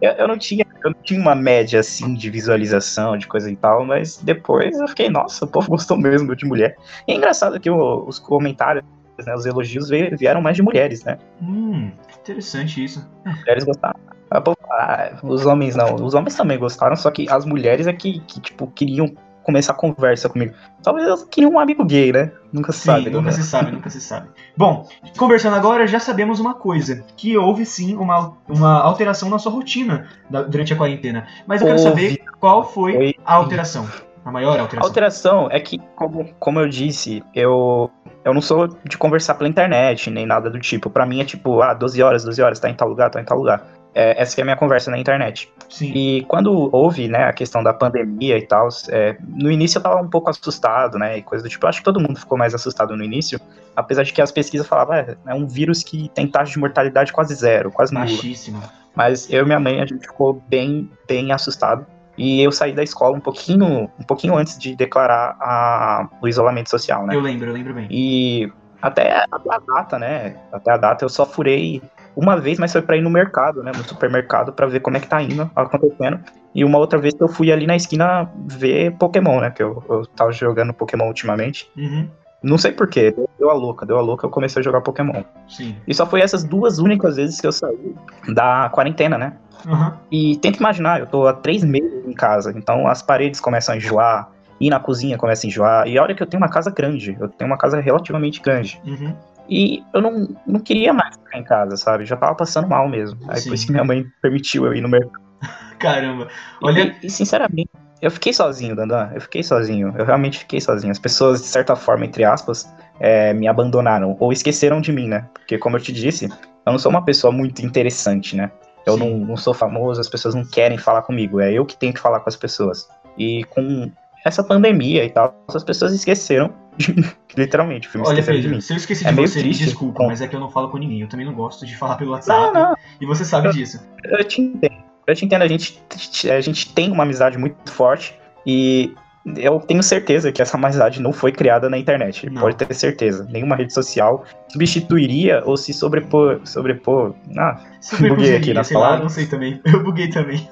[0.00, 3.56] eu, eu não tinha, eu não tinha uma média assim de visualização, de coisa e
[3.56, 6.76] tal, mas depois eu fiquei, nossa, o povo gostou mesmo de mulher.
[7.06, 8.84] E é engraçado que o- os comentários,
[9.26, 11.18] né, os elogios vieram mais de mulheres, né?
[11.42, 11.90] Hum,
[12.20, 13.06] interessante isso.
[13.24, 14.00] mulheres gostaram.
[14.30, 15.96] Ah, ah, os homens não.
[15.96, 19.76] Os homens também gostaram, só que as mulheres é que, que, tipo, queriam começar a
[19.76, 20.54] conversa comigo.
[20.82, 22.30] Talvez elas queriam um amigo gay, né?
[22.52, 23.10] Nunca se Sim, sabe.
[23.10, 23.32] nunca né?
[23.32, 24.28] se sabe, nunca se sabe.
[24.56, 29.52] Bom, conversando agora, já sabemos uma coisa: que houve sim uma, uma alteração na sua
[29.52, 31.26] rotina da- durante a quarentena.
[31.46, 31.90] Mas eu quero Houve.
[31.90, 33.86] saber qual foi a alteração.
[34.22, 34.88] A maior A alteração.
[34.88, 37.90] alteração é que, como, como eu disse, eu,
[38.22, 40.90] eu não sou de conversar pela internet, nem nada do tipo.
[40.90, 43.24] Pra mim é tipo, ah, 12 horas, 12 horas, tá em tal lugar, tá em
[43.24, 43.64] tal lugar.
[43.94, 45.52] É, essa que é a minha conversa na internet.
[45.68, 45.92] Sim.
[45.94, 50.00] E quando houve, né, a questão da pandemia e tal, é, no início eu tava
[50.00, 51.64] um pouco assustado, né, e coisa do tipo.
[51.64, 53.40] Eu acho que todo mundo ficou mais assustado no início,
[53.74, 57.12] apesar de que as pesquisas falavam, é, é um vírus que tem taxa de mortalidade
[57.12, 57.92] quase zero, quase.
[57.92, 58.62] Baixíssimo.
[58.94, 61.86] Mas eu e minha mãe, a gente ficou bem, bem assustado.
[62.18, 66.68] E eu saí da escola um pouquinho, um pouquinho antes de declarar a- o isolamento
[66.68, 67.14] social, né?
[67.14, 67.86] Eu lembro, eu lembro bem.
[67.90, 70.36] E até, até a data, né?
[70.52, 71.80] Até a data eu só furei
[72.16, 73.72] uma vez, mas foi pra ir no mercado, né?
[73.76, 76.20] No supermercado, pra ver como é que tá indo, acontecendo.
[76.54, 79.50] E uma outra vez que eu fui ali na esquina ver Pokémon, né?
[79.50, 81.70] Que eu, eu tava jogando Pokémon ultimamente.
[81.76, 82.08] Uhum.
[82.42, 85.22] Não sei porquê, deu, deu a louca, deu a louca, eu comecei a jogar Pokémon.
[85.46, 85.76] Sim.
[85.86, 87.94] E só foi essas duas únicas vezes que eu saí
[88.32, 89.34] da quarentena, né?
[89.66, 89.92] Uhum.
[90.10, 93.76] E tenta imaginar, eu tô há três meses em casa, então as paredes começam a
[93.76, 95.86] enjoar, ir na cozinha começa a enjoar.
[95.86, 98.80] E olha que eu tenho uma casa grande, eu tenho uma casa relativamente grande.
[98.86, 99.14] Uhum.
[99.50, 102.06] E eu não, não queria mais ficar em casa, sabe?
[102.06, 103.18] Já tava passando mal mesmo.
[103.28, 103.48] Aí Sim.
[103.48, 105.20] por isso que minha mãe permitiu eu ir no mercado.
[105.80, 106.28] Caramba.
[106.62, 109.10] Olha, E, e, sinceramente, eu fiquei sozinho, Dandan.
[109.12, 109.92] Eu fiquei sozinho.
[109.98, 110.92] Eu realmente fiquei sozinho.
[110.92, 114.16] As pessoas, de certa forma, entre aspas, é, me abandonaram.
[114.20, 115.26] Ou esqueceram de mim, né?
[115.34, 118.52] Porque, como eu te disse, eu não sou uma pessoa muito interessante, né?
[118.86, 121.40] Eu não, não sou famoso, as pessoas não querem falar comigo.
[121.40, 122.88] É eu que tenho que falar com as pessoas.
[123.18, 123.90] E com
[124.24, 127.04] essa pandemia e tal, as pessoas esqueceram de mim.
[127.36, 128.60] Literalmente, me olha, esqueceram de Pedro, mim.
[128.60, 130.78] se eu esqueci É de você, triste, desculpa, mas é que eu não falo com
[130.78, 131.00] ninguém.
[131.00, 132.52] Eu também não gosto de falar pelo WhatsApp.
[132.52, 132.76] Não, não.
[133.00, 133.80] E você sabe disso.
[134.04, 134.90] Eu te entendo.
[135.06, 135.82] Eu te entendo, a gente,
[136.30, 138.14] a gente tem uma amizade muito forte
[138.46, 138.94] e
[139.36, 142.28] eu tenho certeza que essa amizade não foi criada na internet.
[142.30, 142.40] Não.
[142.40, 143.26] Pode ter certeza.
[143.30, 146.40] Nenhuma rede social substituiria ou se sobrepor.
[146.44, 147.60] sobrepor ah,
[148.00, 149.02] buguei aqui nas sei lá, palavras.
[149.02, 149.60] não sei também.
[149.66, 150.48] Eu buguei também.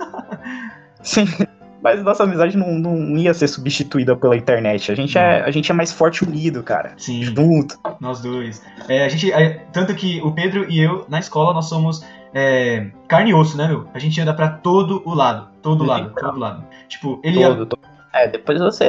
[1.03, 1.27] sim.
[1.83, 4.91] Mas nossa amizade não, não ia ser substituída pela internet.
[4.91, 6.93] A gente, é, a gente é mais forte unido, cara.
[6.97, 7.79] Sim, Junto.
[8.01, 8.62] nós dois.
[8.88, 12.91] É, a gente, é, tanto que o Pedro e eu, na escola, nós somos é,
[13.07, 13.87] carne e osso, né, meu?
[13.95, 15.49] A gente anda pra todo o lado.
[15.62, 16.64] Todo lado, todo lado.
[16.88, 17.81] Tipo, ele ia Todo, todo.
[18.12, 18.88] É, depois você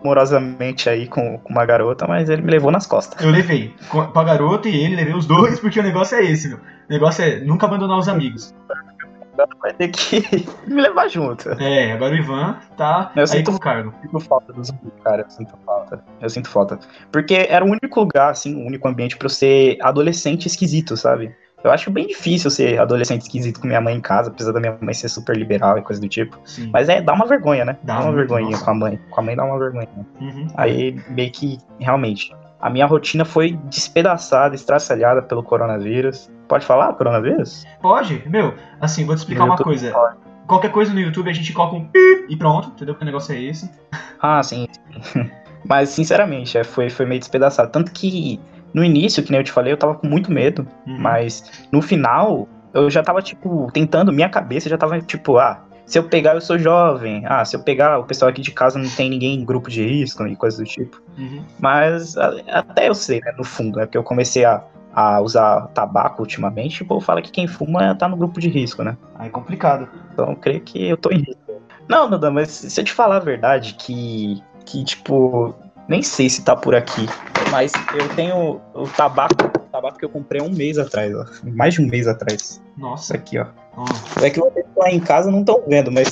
[0.00, 3.22] amorosamente aí com, com uma garota, mas ele me levou nas costas.
[3.22, 6.24] Eu levei com, com a garota e ele, levei os dois, porque o negócio é
[6.24, 6.58] esse, meu.
[6.58, 8.54] O negócio é nunca abandonar os amigos.
[9.60, 10.22] Vai ter que
[10.66, 11.50] me levar junto.
[11.62, 13.92] É, agora o Ivan tá Eu aí sinto- com cargo.
[14.02, 15.22] sinto falta dos amigos, cara.
[15.22, 16.04] Eu sinto falta.
[16.20, 16.78] Eu sinto falta.
[17.12, 21.34] Porque era o único lugar, assim, o único ambiente pra eu ser adolescente esquisito, sabe?
[21.64, 24.76] Eu acho bem difícil ser adolescente esquisito com minha mãe em casa, apesar da minha
[24.80, 26.38] mãe ser super liberal e coisa do tipo.
[26.44, 26.70] Sim.
[26.72, 27.76] Mas é, dá uma vergonha, né?
[27.82, 28.64] Dá Dá, uma vergonhinha nossa.
[28.64, 29.00] com a mãe.
[29.10, 29.88] Com a mãe dá uma vergonha.
[30.20, 30.46] Uhum.
[30.56, 36.30] Aí, meio que, realmente, a minha rotina foi despedaçada, estraçalhada pelo coronavírus.
[36.48, 37.64] Pode falar, coronavírus?
[37.80, 38.22] Pode?
[38.28, 39.90] Meu, assim, vou te explicar No uma YouTube coisa.
[39.92, 40.16] pode.
[40.46, 42.94] Qualquer coisa no YouTube a gente coloca um pi e pronto, entendeu?
[42.94, 43.68] Porque o negócio é esse.
[44.20, 44.66] Ah, sim.
[45.68, 47.72] Mas, sinceramente, é, foi, foi meio despedaçado.
[47.72, 48.38] Tanto que,
[48.72, 50.64] no início, que nem eu te falei, eu tava com muito medo.
[50.86, 50.98] Uhum.
[51.00, 55.98] Mas no final, eu já tava, tipo, tentando, minha cabeça já tava, tipo, ah, se
[55.98, 57.24] eu pegar, eu sou jovem.
[57.26, 59.84] Ah, se eu pegar, o pessoal aqui de casa não tem ninguém em grupo de
[59.84, 61.02] risco e coisas do tipo.
[61.18, 61.42] Uhum.
[61.58, 64.62] Mas a- até eu sei, né, no fundo, é porque eu comecei a,
[64.96, 68.82] a usar tabaco ultimamente, o povo fala que quem fuma tá no grupo de risco,
[68.82, 68.96] né?
[69.16, 69.86] Aí é complicado.
[70.10, 71.52] Então eu creio que eu tô em risco.
[71.86, 75.54] Não, Duda, mas se eu te falar a verdade, que, que tipo,
[75.86, 77.06] nem sei se tá por aqui,
[77.52, 81.74] mas eu tenho o tabaco, o tabaco que eu comprei um mês atrás, ó, mais
[81.74, 82.40] de um mês atrás.
[82.40, 83.14] Isso Nossa.
[83.14, 83.46] aqui, ó.
[83.76, 83.84] Ó,
[84.24, 86.08] É que vocês lá em casa não estão vendo, mas,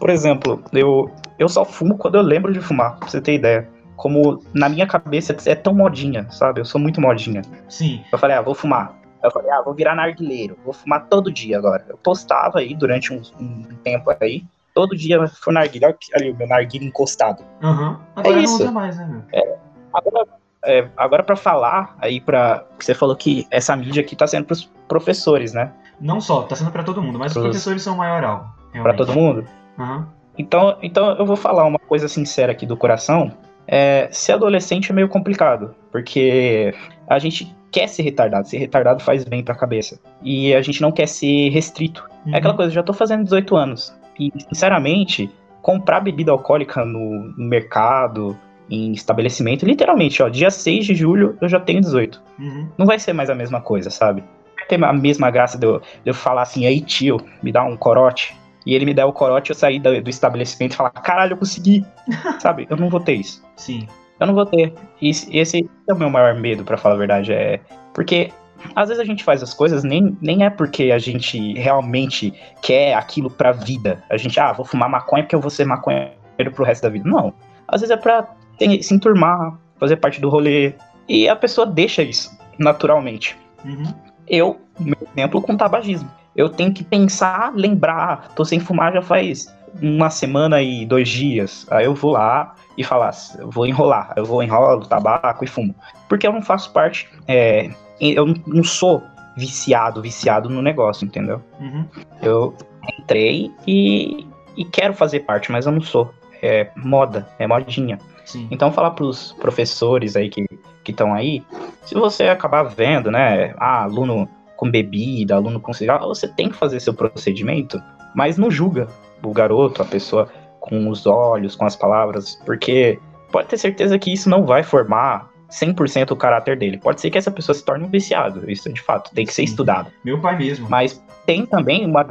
[0.00, 3.68] por exemplo, eu, eu só fumo quando eu lembro de fumar, pra você ter ideia.
[3.96, 6.60] Como na minha cabeça é tão modinha, sabe?
[6.60, 7.42] Eu sou muito modinha.
[7.68, 8.02] Sim.
[8.12, 8.92] Eu falei, ah, vou fumar.
[9.22, 11.84] Eu falei, ah, vou virar narguileiro, vou fumar todo dia agora.
[11.88, 16.36] Eu postava aí durante um, um tempo aí, todo dia foi narguilha, olha ali o
[16.36, 17.42] meu narguilha encostado.
[17.62, 18.00] Aham.
[18.16, 18.54] Agora não isso.
[18.56, 19.58] usa mais, né, meu?
[19.94, 20.26] Agora,
[20.64, 24.70] é, agora para falar aí para você falou que essa mídia aqui tá sendo pros
[24.88, 25.72] professores, né?
[26.00, 28.44] Não só, tá sendo pra todo mundo, mas os Pros- professores são o maior alvo.
[28.44, 28.96] Pra realmente.
[28.96, 29.44] todo mundo.
[29.78, 30.08] Aham.
[30.36, 33.30] Então, então eu vou falar uma coisa sincera aqui do coração.
[33.66, 36.74] É, ser adolescente é meio complicado, porque
[37.08, 39.98] a gente quer ser retardado, ser retardado faz bem pra cabeça.
[40.22, 42.04] E a gente não quer ser restrito.
[42.24, 42.34] Uhum.
[42.34, 43.94] É aquela coisa, eu já tô fazendo 18 anos.
[44.18, 48.36] E, sinceramente, comprar bebida alcoólica no, no mercado,
[48.70, 52.20] em estabelecimento, literalmente, ó, dia 6 de julho eu já tenho 18.
[52.38, 52.68] Uhum.
[52.78, 54.22] Não vai ser mais a mesma coisa, sabe?
[54.56, 57.62] Vai ter a mesma graça de eu, de eu falar assim, aí tio, me dá
[57.64, 58.36] um corote.
[58.66, 61.36] E ele me der o corote, eu sair do, do estabelecimento e falar, caralho, eu
[61.36, 61.84] consegui.
[62.40, 62.66] sabe?
[62.70, 63.44] Eu não vou ter isso.
[63.56, 63.86] Sim.
[64.18, 64.72] Eu não vou ter.
[65.00, 67.32] E esse é o meu maior medo, pra falar a verdade.
[67.32, 67.60] É.
[67.92, 68.30] Porque
[68.74, 72.94] às vezes a gente faz as coisas nem, nem é porque a gente realmente quer
[72.94, 74.02] aquilo pra vida.
[74.08, 76.14] A gente, ah, vou fumar maconha porque eu vou ser maconheiro.
[76.54, 77.08] pro resto da vida.
[77.08, 77.34] Não.
[77.68, 80.74] Às vezes é pra ter, se enturmar, fazer parte do rolê.
[81.08, 83.36] E a pessoa deixa isso, naturalmente.
[83.64, 83.92] Uhum.
[84.26, 86.10] Eu, meu exemplo, com tabagismo.
[86.34, 91.66] Eu tenho que pensar, lembrar, tô sem fumar já faz uma semana e dois dias.
[91.70, 95.74] Aí eu vou lá e falar, eu vou enrolar, eu vou enrolo tabaco e fumo.
[96.08, 97.70] Porque eu não faço parte, é,
[98.00, 99.02] eu não sou
[99.36, 101.40] viciado, viciado no negócio, entendeu?
[101.60, 101.84] Uhum.
[102.22, 102.56] Eu
[102.98, 106.12] entrei e, e quero fazer parte, mas eu não sou.
[106.42, 107.98] É moda, é modinha.
[108.24, 108.48] Sim.
[108.50, 110.46] Então falar pros professores aí que
[110.86, 111.42] estão aí,
[111.82, 114.28] se você acabar vendo, né, ah, aluno
[114.64, 117.80] com bebida, aluno com cigarro, você tem que fazer seu procedimento,
[118.14, 118.88] mas não julga
[119.22, 122.98] o garoto, a pessoa com os olhos, com as palavras, porque
[123.30, 126.78] pode ter certeza que isso não vai formar 100% o caráter dele.
[126.78, 129.34] Pode ser que essa pessoa se torne um viciado, isso é de fato, tem que
[129.34, 129.50] ser Sim.
[129.52, 129.90] estudado.
[130.02, 130.66] Meu pai mesmo.
[130.70, 132.06] Mas tem também uma,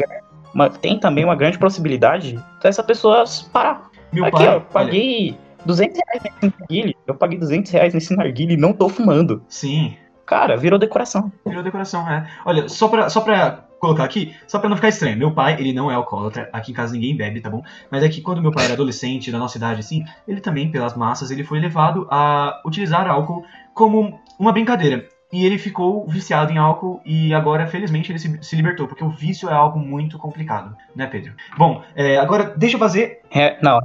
[0.53, 3.89] uma- tem também uma grande possibilidade dessa pessoa parar.
[4.13, 4.47] Meu Aqui, pai.
[4.47, 5.35] ó, eu olha, paguei
[5.65, 9.41] 200 reais nesse narguile, eu paguei 200 reais nesse narguile e não tô fumando.
[9.49, 9.97] sim,
[10.33, 11.31] Cara, virou decoração.
[11.45, 12.27] virou decoração, é.
[12.43, 15.15] Olha, só pra, só pra colocar aqui, só pra não ficar estranho.
[15.15, 17.61] Meu pai, ele não é alcoólatra, aqui em casa ninguém bebe, tá bom?
[17.91, 20.95] Mas é que quando meu pai era adolescente, da nossa idade, assim, ele também, pelas
[20.95, 25.07] massas, ele foi levado a utilizar álcool como uma brincadeira.
[25.31, 29.09] E ele ficou viciado em álcool e agora, felizmente, ele se, se libertou, porque o
[29.09, 31.33] vício é algo muito complicado, né, Pedro?
[31.57, 33.19] Bom, é, agora deixa eu fazer.
[33.31, 33.79] É, não,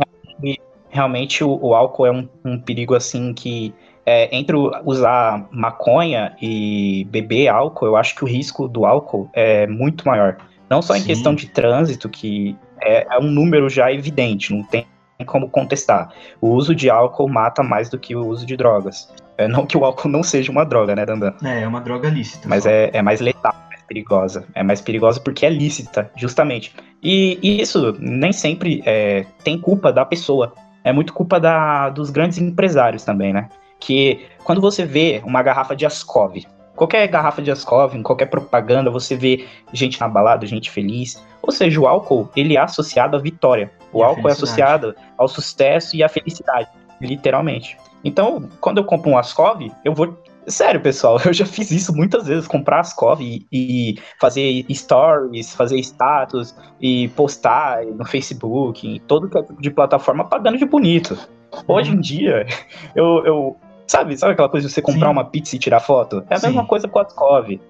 [0.88, 3.74] realmente, o, o álcool é um, um perigo assim que
[4.08, 9.66] é, entre usar maconha e beber álcool, eu acho que o risco do álcool é
[9.66, 10.38] muito maior.
[10.70, 11.08] Não só em Sim.
[11.08, 14.86] questão de trânsito, que é, é um número já evidente, não tem
[15.26, 16.10] como contestar.
[16.40, 19.12] O uso de álcool mata mais do que o uso de drogas.
[19.36, 21.34] É, não que o álcool não seja uma droga, né, Dandan?
[21.44, 22.48] É, é uma droga lícita.
[22.48, 24.46] Mas é, é mais letal, mais perigosa.
[24.54, 26.74] É mais perigosa porque é lícita, justamente.
[27.02, 30.54] E, e isso nem sempre é, tem culpa da pessoa.
[30.82, 33.50] É muito culpa da, dos grandes empresários também, né?
[33.80, 38.90] Que quando você vê uma garrafa de Ascov, qualquer garrafa de Ascov, em qualquer propaganda,
[38.90, 41.22] você vê gente na balada, gente feliz.
[41.42, 43.70] Ou seja, o álcool, ele é associado à vitória.
[43.92, 46.68] O álcool é associado ao sucesso e à felicidade,
[47.00, 47.76] literalmente.
[48.04, 50.16] Então, quando eu compro um Ascov, eu vou
[50.48, 55.78] Sério, pessoal, eu já fiz isso muitas vezes, comprar Ascov e, e fazer stories, fazer
[55.80, 61.18] status e postar no Facebook, em todo tipo de plataforma pagando de bonito.
[61.66, 62.46] Hoje em dia,
[62.96, 63.56] eu, eu
[63.88, 65.12] sabe, sabe aquela coisa de você comprar Sim.
[65.12, 66.24] uma pizza e tirar foto?
[66.30, 66.48] É a Sim.
[66.48, 67.60] mesma coisa com o Ascov.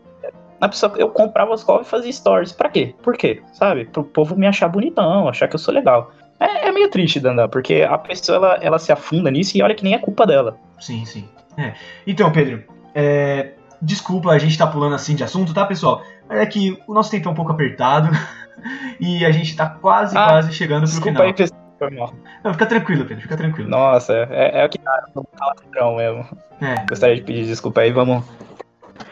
[0.61, 2.53] A pessoa, eu comprava Ascov e fazia stories.
[2.53, 2.95] Pra quê?
[3.03, 3.43] Por quê?
[3.53, 3.85] Sabe?
[3.87, 6.11] Pro povo me achar bonitão, achar que eu sou legal.
[6.41, 9.75] É, é meio triste, Dandan, porque a pessoa ela, ela se afunda nisso e olha
[9.75, 10.57] que nem é culpa dela.
[10.79, 11.29] Sim, sim.
[11.57, 11.75] É.
[12.07, 12.63] Então, Pedro,
[12.95, 13.53] é,
[13.83, 16.03] desculpa a gente tá pulando assim de assunto, tá, pessoal?
[16.29, 18.09] Mas é que o nosso tempo é um pouco apertado
[19.01, 21.23] e a gente tá quase, Ah, quase chegando pro final.
[21.23, 21.68] aí, pessoal.
[21.79, 22.13] Foi mal.
[22.43, 23.71] Não, fica tranquilo, Pedro, fica tranquilo.
[23.71, 26.27] Nossa, é, é o que dá no palavrão mesmo.
[26.61, 28.25] É, Gostaria de pedir desculpa aí, vamos,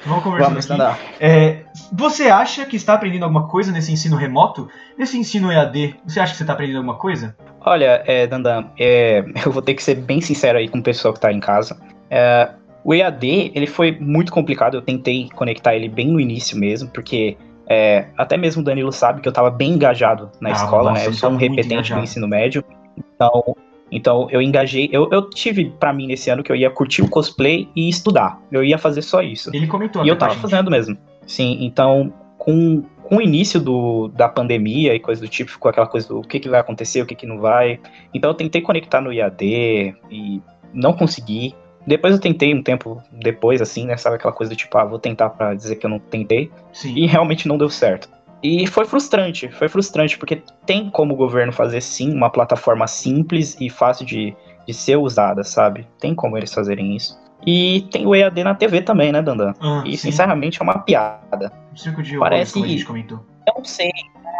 [0.04, 1.04] vamos conversando vamos aqui.
[1.20, 4.68] É, você acha que está aprendendo alguma coisa nesse ensino remoto?
[4.98, 7.36] Nesse ensino EAD, você acha que você está aprendendo alguma coisa?
[7.60, 11.14] Olha, é, Dandan, é, eu vou ter que ser bem sincero aí com o pessoal
[11.14, 11.80] que tá em casa.
[12.10, 12.50] É,
[12.84, 17.36] o EAD, ele foi muito complicado, eu tentei conectar ele bem no início mesmo, porque
[17.68, 21.02] é, até mesmo o Danilo sabe que eu tava bem engajado na Ah, escola, nossa,
[21.02, 21.08] né?
[21.08, 22.00] Eu sou um repetente engajado.
[22.00, 22.64] do ensino médio,
[22.96, 23.56] então,
[23.90, 27.08] então eu engajei, eu, eu tive pra mim nesse ano que eu ia curtir o
[27.08, 29.50] cosplay e estudar, eu ia fazer só isso.
[29.54, 30.42] Ele comentou E eu tava gente.
[30.42, 30.96] fazendo mesmo.
[31.26, 35.86] Sim, então, com, com o início do, da pandemia e coisa do tipo, ficou aquela
[35.88, 37.80] coisa do o que, que vai acontecer, o que, que não vai.
[38.14, 40.40] Então eu tentei conectar no IAD e
[40.72, 41.54] não consegui.
[41.86, 43.96] Depois eu tentei um tempo depois, assim, né?
[43.96, 46.50] Sabe aquela coisa do tipo, ah, vou tentar pra dizer que eu não tentei.
[46.72, 46.94] Sim.
[46.96, 48.08] E realmente não deu certo.
[48.42, 53.56] E foi frustrante, foi frustrante, porque tem como o governo fazer sim uma plataforma simples
[53.60, 55.86] e fácil de, de ser usada, sabe?
[55.98, 57.18] Tem como eles fazerem isso.
[57.46, 59.52] E tem o EAD na TV também, né, Dandan?
[59.60, 60.10] Ah, E sim.
[60.10, 61.52] sinceramente é uma piada.
[61.74, 63.24] Circo de parece- como a gente comentou.
[63.46, 63.90] Eu não sei,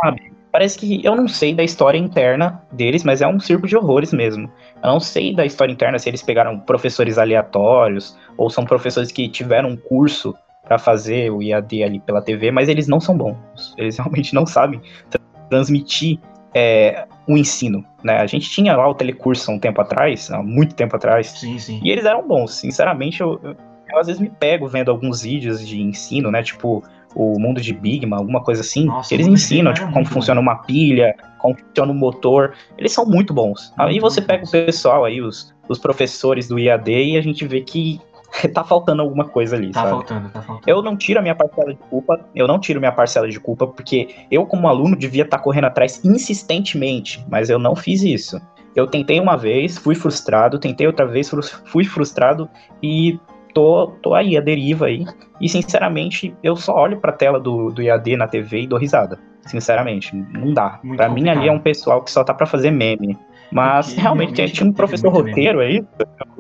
[0.03, 0.33] sabe?
[0.57, 4.11] Parece que eu não sei da história interna deles, mas é um circo de horrores
[4.11, 4.51] mesmo.
[4.83, 9.29] Eu não sei da história interna se eles pegaram professores aleatórios ou são professores que
[9.29, 13.75] tiveram um curso pra fazer o IAD ali pela TV, mas eles não são bons.
[13.77, 16.19] Eles realmente não sabem tra- transmitir
[16.55, 18.17] é, o ensino, né?
[18.17, 21.59] A gente tinha lá o telecurso há um tempo atrás, há muito tempo atrás, Sim,
[21.59, 21.81] sim.
[21.85, 22.55] e eles eram bons.
[22.55, 23.55] Sinceramente, eu, eu,
[23.91, 26.43] eu às vezes me pego vendo alguns vídeos de ensino, né?
[26.43, 26.83] Tipo,
[27.17, 28.85] o mundo de Bigma, alguma coisa assim.
[28.85, 32.53] Nossa, eles ensinam, tipo, como muito funciona uma pilha, como funciona o motor.
[32.77, 33.73] Eles são muito bons.
[33.79, 34.49] Aí Muito, você muito pega bons.
[34.51, 37.99] o pessoal aí, os, os professores do IAD, e a gente vê que
[38.53, 39.91] tá faltando alguma coisa ali, Tá sabe?
[39.93, 40.69] faltando, tá faltando.
[40.71, 43.67] Eu não tiro a minha parcela de culpa, eu não tiro minha parcela de culpa,
[43.67, 48.41] porque eu, como aluno, devia estar correndo atrás insistentemente, mas eu não fiz isso.
[48.75, 51.31] Eu tentei uma vez, fui frustrado, tentei outra vez,
[51.65, 52.47] fui frustrado
[52.83, 53.19] e
[53.57, 55.07] tô, tô aí, a deriva aí.
[55.41, 59.19] E sinceramente, eu só olho pra tela do, do IAD na TV e dou risada.
[59.47, 60.79] Sinceramente, não dá.
[60.83, 61.15] Muito pra complicado.
[61.15, 63.17] mim ali é um pessoal que só tá pra fazer meme.
[63.51, 65.83] Mas Porque realmente, realmente tinha um professor roteiro meme.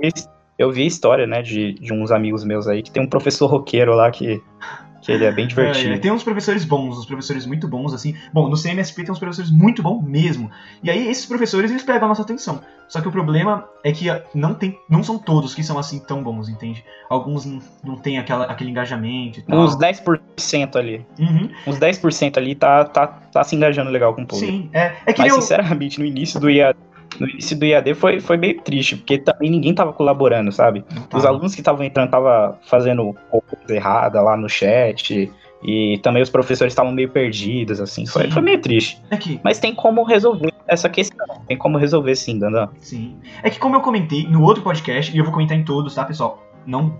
[0.02, 0.12] aí.
[0.58, 3.46] Eu vi a história, né, de, de uns amigos meus aí, que tem um professor
[3.46, 4.42] roqueiro lá que
[5.06, 5.94] que ele é bem divertido.
[5.94, 8.16] É, tem uns professores bons, uns professores muito bons, assim.
[8.32, 10.50] Bom, no CMSP tem uns professores muito bons mesmo.
[10.82, 12.60] E aí esses professores, eles pegam a nossa atenção.
[12.88, 16.24] Só que o problema é que não, tem, não são todos que são assim tão
[16.24, 16.84] bons, entende?
[17.08, 19.60] Alguns não, não tem aquela, aquele engajamento e tal.
[19.60, 21.06] Uns 10% ali.
[21.20, 21.50] Uhum.
[21.68, 24.52] Uns 10% ali tá, tá, tá se engajando legal com o público.
[24.52, 24.92] Sim, é.
[25.06, 25.40] é que Mas, eu...
[25.40, 26.76] sinceramente, no início do IAD
[27.18, 30.84] no início do IAD foi, foi meio triste, porque também ninguém tava colaborando, sabe?
[31.12, 35.30] Os alunos que estavam entrando estavam fazendo coisa errada lá no chat,
[35.62, 38.06] e também os professores estavam meio perdidos, assim.
[38.06, 39.00] Foi, foi meio triste.
[39.10, 39.40] É que...
[39.42, 41.26] Mas tem como resolver essa questão.
[41.48, 42.68] Tem como resolver sim, Dandan.
[42.78, 43.16] Sim.
[43.42, 46.04] É que como eu comentei no outro podcast, e eu vou comentar em todos, tá,
[46.04, 46.42] pessoal?
[46.66, 46.98] Não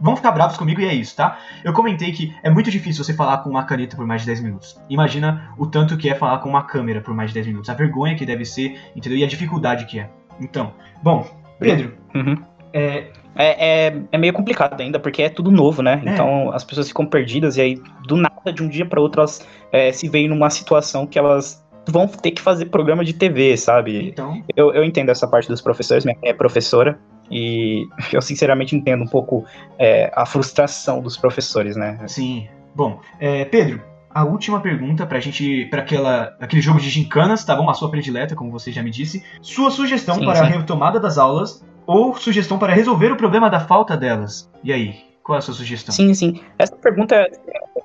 [0.00, 1.38] vão ficar bravos comigo e é isso, tá?
[1.64, 4.40] Eu comentei que é muito difícil você falar com uma caneta por mais de 10
[4.40, 4.80] minutos.
[4.88, 7.70] Imagina o tanto que é falar com uma câmera por mais de 10 minutos.
[7.70, 9.18] A vergonha que deve ser, entendeu?
[9.18, 10.08] E a dificuldade que é.
[10.40, 11.26] Então, bom,
[11.58, 11.94] Pedro.
[12.14, 12.36] Uhum.
[12.72, 13.06] É...
[13.34, 16.02] É, é, é, meio complicado ainda, porque é tudo novo, né?
[16.04, 16.10] É.
[16.10, 19.48] Então as pessoas ficam perdidas e aí, do nada, de um dia para outro, elas
[19.72, 24.08] é, se veem numa situação que elas vão ter que fazer programa de TV, sabe?
[24.08, 24.42] Então...
[24.54, 26.98] Eu, eu entendo essa parte dos professores, minha mãe é professora,
[27.32, 29.44] e eu sinceramente entendo um pouco
[29.78, 31.98] é, a frustração dos professores, né?
[32.06, 32.48] Sim.
[32.74, 33.82] Bom, é, Pedro,
[34.14, 37.68] a última pergunta pra gente, para aquela aquele jogo de gincanas, tá bom?
[37.70, 39.24] A sua predileta, como você já me disse.
[39.40, 40.42] Sua sugestão sim, para sim.
[40.42, 44.50] a retomada das aulas ou sugestão para resolver o problema da falta delas?
[44.62, 45.94] E aí, qual é a sua sugestão?
[45.94, 46.40] Sim, sim.
[46.58, 47.28] Essa pergunta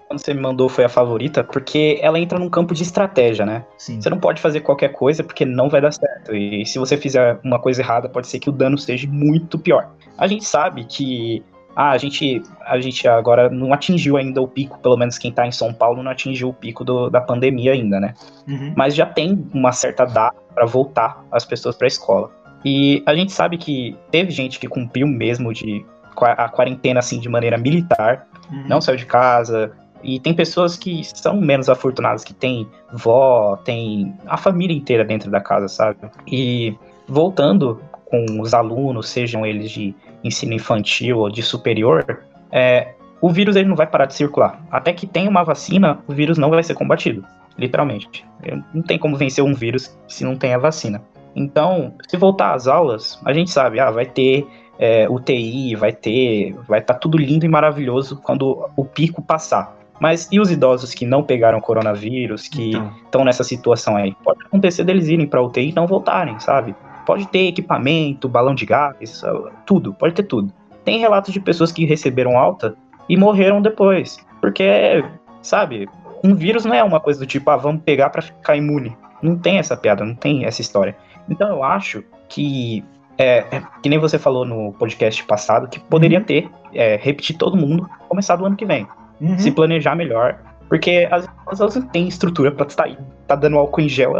[0.07, 3.65] quando você me mandou foi a favorita, porque ela entra num campo de estratégia, né?
[3.77, 4.01] Sim.
[4.01, 6.33] Você não pode fazer qualquer coisa porque não vai dar certo.
[6.33, 9.89] E se você fizer uma coisa errada, pode ser que o dano seja muito pior.
[10.17, 11.43] A gente sabe que
[11.75, 15.45] ah, a gente, a gente agora não atingiu ainda o pico, pelo menos quem tá
[15.45, 18.15] em São Paulo não atingiu o pico do, da pandemia ainda, né?
[18.47, 18.73] Uhum.
[18.75, 22.31] Mas já tem uma certa data para voltar as pessoas para a escola.
[22.65, 25.85] E a gente sabe que teve gente que cumpriu mesmo de
[26.19, 28.67] a quarentena assim de maneira militar, uhum.
[28.67, 29.71] não saiu de casa,
[30.03, 35.29] e tem pessoas que são menos afortunadas, que tem vó, tem a família inteira dentro
[35.29, 35.97] da casa, sabe?
[36.27, 36.75] E
[37.07, 43.55] voltando com os alunos, sejam eles de ensino infantil ou de superior, é, o vírus
[43.55, 44.61] ele não vai parar de circular.
[44.71, 47.23] Até que tenha uma vacina, o vírus não vai ser combatido,
[47.57, 48.25] literalmente.
[48.73, 51.01] Não tem como vencer um vírus se não tem a vacina.
[51.35, 54.47] Então, se voltar às aulas, a gente sabe, ah, vai ter
[54.79, 59.75] é, UTI, vai ter, vai estar tá tudo lindo e maravilhoso quando o pico passar.
[59.99, 63.25] Mas e os idosos que não pegaram coronavírus, que estão então.
[63.25, 64.15] nessa situação aí?
[64.23, 66.75] Pode acontecer deles irem para UTI e não voltarem, sabe?
[67.05, 69.23] Pode ter equipamento, balão de gás,
[69.65, 70.53] tudo, pode ter tudo.
[70.83, 72.75] Tem relatos de pessoas que receberam alta
[73.09, 74.17] e morreram depois.
[74.39, 75.03] Porque,
[75.41, 75.89] sabe,
[76.23, 78.95] um vírus não é uma coisa do tipo, ah, vamos pegar para ficar imune.
[79.21, 80.95] Não tem essa piada, não tem essa história.
[81.29, 82.83] Então eu acho que
[83.17, 86.25] é, é, que nem você falou no podcast passado, que poderia uhum.
[86.25, 88.87] ter, é, repetir todo mundo, começar do ano que vem
[89.19, 89.37] uhum.
[89.37, 90.39] se planejar melhor.
[90.67, 92.95] Porque as pessoas não têm estrutura pra estar tá,
[93.27, 94.13] tá dando álcool em gel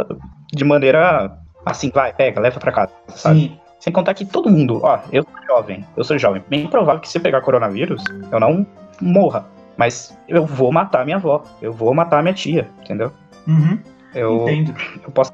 [0.52, 3.40] de maneira assim, vai, pega, leva pra casa, sabe?
[3.40, 3.58] Sim.
[3.80, 6.42] Sem contar que todo mundo, ó, eu sou jovem, eu sou jovem.
[6.48, 8.66] Bem provável que se pegar coronavírus, eu não
[9.00, 9.46] morra.
[9.76, 13.12] Mas eu vou matar minha avó, eu vou matar minha tia, entendeu?
[13.46, 13.78] Uhum.
[14.14, 14.74] Eu, Entendo.
[15.04, 15.32] Eu posso.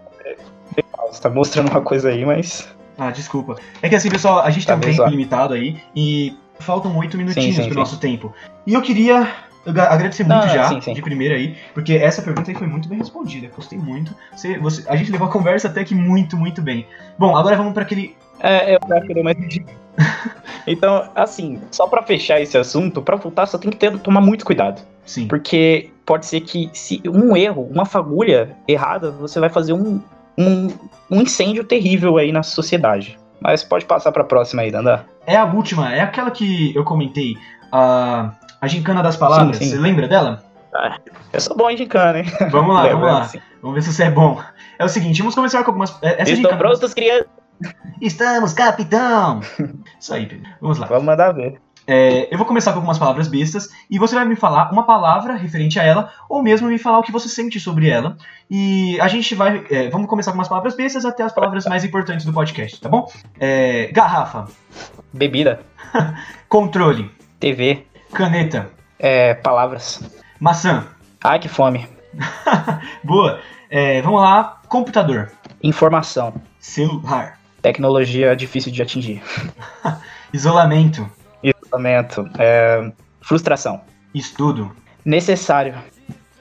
[1.11, 2.69] Você tá mostrando uma coisa aí, mas.
[2.99, 3.57] Ah, desculpa.
[3.81, 7.17] É que assim, pessoal, a gente tá tem um tempo limitado aí e faltam oito
[7.17, 7.81] minutinhos sim, sim, pro sim.
[7.81, 8.35] nosso tempo.
[8.67, 9.27] E eu queria
[9.67, 10.93] agradecer muito ah, já, sim, sim.
[10.93, 13.49] de primeira aí, porque essa pergunta aí foi muito bem respondida.
[13.55, 14.15] Gostei muito.
[14.35, 16.87] Você, você, a gente levou a conversa até que muito, muito bem.
[17.19, 18.17] Bom, agora vamos para aquele.
[18.41, 19.37] É, eu acho que mais
[20.67, 24.45] Então, assim, só para fechar esse assunto, para voltar só tem que ter, tomar muito
[24.45, 24.83] cuidado.
[25.05, 25.29] Sim.
[25.29, 30.01] Porque pode ser que se um erro, uma fagulha errada, você vai fazer um,
[30.39, 30.69] um,
[31.11, 33.19] um incêndio terrível aí na sociedade.
[33.41, 35.05] Mas pode passar para a próxima aí, Dandá.
[35.27, 37.37] É a última, é aquela que eu comentei.
[37.71, 38.33] A,
[38.65, 39.71] a gincana das palavras, sim, sim.
[39.73, 40.43] você lembra dela?
[40.75, 40.99] Ah,
[41.33, 42.27] eu sou bom em gincana, hein?
[42.51, 43.31] Vamos lá, vamos lá.
[43.61, 44.41] Vamos ver se você é bom.
[44.79, 45.97] É o seguinte, vamos começar com algumas.
[46.03, 47.27] É, essa Estão prontos, crianças?
[48.01, 49.41] Estamos, capitão!
[50.01, 50.49] Isso aí, Pedro.
[50.61, 50.87] Vamos lá.
[50.87, 51.61] Vamos mandar ver.
[51.87, 55.35] É, eu vou começar com algumas palavras bestas e você vai me falar uma palavra
[55.35, 58.17] referente a ela ou mesmo me falar o que você sente sobre ela.
[58.51, 59.65] E a gente vai.
[59.71, 62.89] É, vamos começar com umas palavras bestas até as palavras mais importantes do podcast, tá
[62.89, 63.07] bom?
[63.39, 64.47] É, garrafa.
[65.13, 65.61] Bebida.
[66.49, 67.11] Controle.
[67.39, 67.87] TV.
[68.15, 68.71] Caneta.
[68.99, 70.01] É, palavras.
[70.41, 70.87] Maçã.
[71.23, 71.89] Ai, que fome.
[73.03, 73.41] Boa.
[73.69, 74.61] É, vamos lá.
[74.69, 75.33] Computador.
[75.63, 76.35] Informação.
[76.61, 77.39] Celular.
[77.61, 79.23] Tecnologia difícil de atingir.
[80.33, 81.11] Isolamento.
[81.43, 82.29] Isolamento.
[82.39, 82.93] É...
[83.21, 83.81] Frustração.
[84.15, 84.75] Estudo.
[85.05, 85.75] Necessário.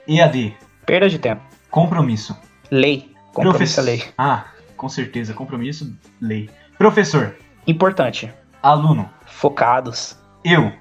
[0.08, 0.56] EAD.
[0.86, 1.42] Perda de tempo.
[1.72, 2.38] Compromisso.
[2.70, 3.12] Lei.
[3.34, 4.04] Compromisso é lei.
[4.18, 4.46] Ah,
[4.78, 5.34] com certeza.
[5.34, 6.50] Compromisso, lei.
[6.78, 7.36] Professor.
[7.66, 8.32] Importante.
[8.62, 9.10] Aluno.
[9.26, 10.18] Focados.
[10.44, 10.72] Eu.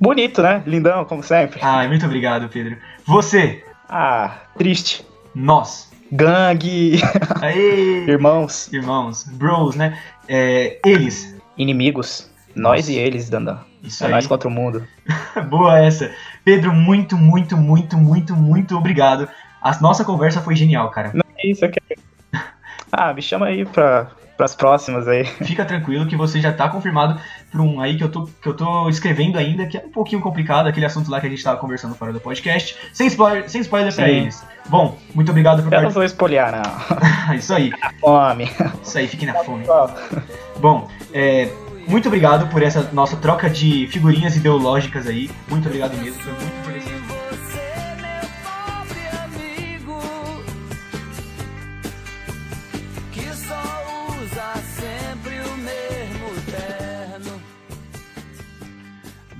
[0.00, 0.62] Bonito, né?
[0.66, 1.60] Lindão, como sempre.
[1.62, 2.76] Ai, muito obrigado, Pedro.
[3.06, 3.64] Você.
[3.88, 5.04] Ah, triste.
[5.34, 5.90] Nós.
[6.10, 7.00] Gangue.
[7.40, 8.04] Aê!
[8.06, 8.72] Irmãos.
[8.72, 9.24] Irmãos.
[9.24, 9.98] Bros, né?
[10.28, 11.34] É, eles.
[11.56, 12.30] Inimigos.
[12.54, 12.92] Nós Nossa.
[12.92, 13.58] e eles, Dandan.
[13.82, 14.12] Isso É aí.
[14.12, 14.86] nós contra o mundo.
[15.48, 16.10] Boa essa.
[16.44, 19.28] Pedro, muito, muito, muito, muito, muito obrigado.
[19.60, 21.12] A nossa conversa foi genial, cara.
[21.38, 21.80] É isso aqui.
[22.94, 24.10] Ah, me chama aí pra,
[24.42, 25.24] pras próximas aí.
[25.44, 27.20] Fica tranquilo que você já tá confirmado
[27.50, 30.20] pra um aí que eu, tô, que eu tô escrevendo ainda, que é um pouquinho
[30.20, 32.76] complicado, aquele assunto lá que a gente tava conversando fora do podcast.
[32.92, 34.44] Sem spoiler, sem spoiler pra eles.
[34.68, 35.92] Bom, muito obrigado por Eu não participar.
[35.94, 37.34] vou espolhar, não.
[37.36, 37.70] isso aí,
[38.00, 38.50] Fome.
[38.82, 39.64] isso aí, fiquem na fome.
[40.58, 41.48] Bom, é,
[41.86, 45.30] muito obrigado por essa nossa troca de figurinhas ideológicas aí.
[45.48, 46.61] Muito obrigado mesmo, foi muito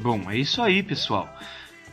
[0.03, 1.33] Bom, é isso aí, pessoal.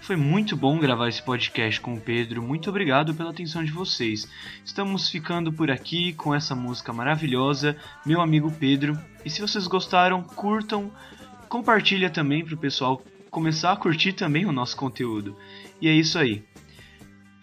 [0.02, 2.42] Foi muito bom gravar esse podcast com o Pedro.
[2.42, 4.28] Muito obrigado pela atenção de vocês.
[4.66, 9.00] Estamos ficando por aqui com essa música maravilhosa, meu amigo Pedro.
[9.24, 10.92] E se vocês gostaram, curtam,
[11.48, 13.00] compartilha também para o pessoal
[13.30, 15.38] começar a curtir também o nosso conteúdo.
[15.80, 16.44] E é isso aí.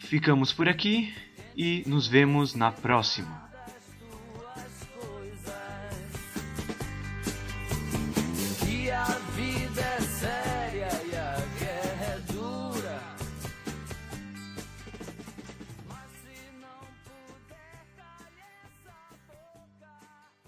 [0.01, 1.15] Ficamos por aqui
[1.57, 3.46] e nos vemos na próxima.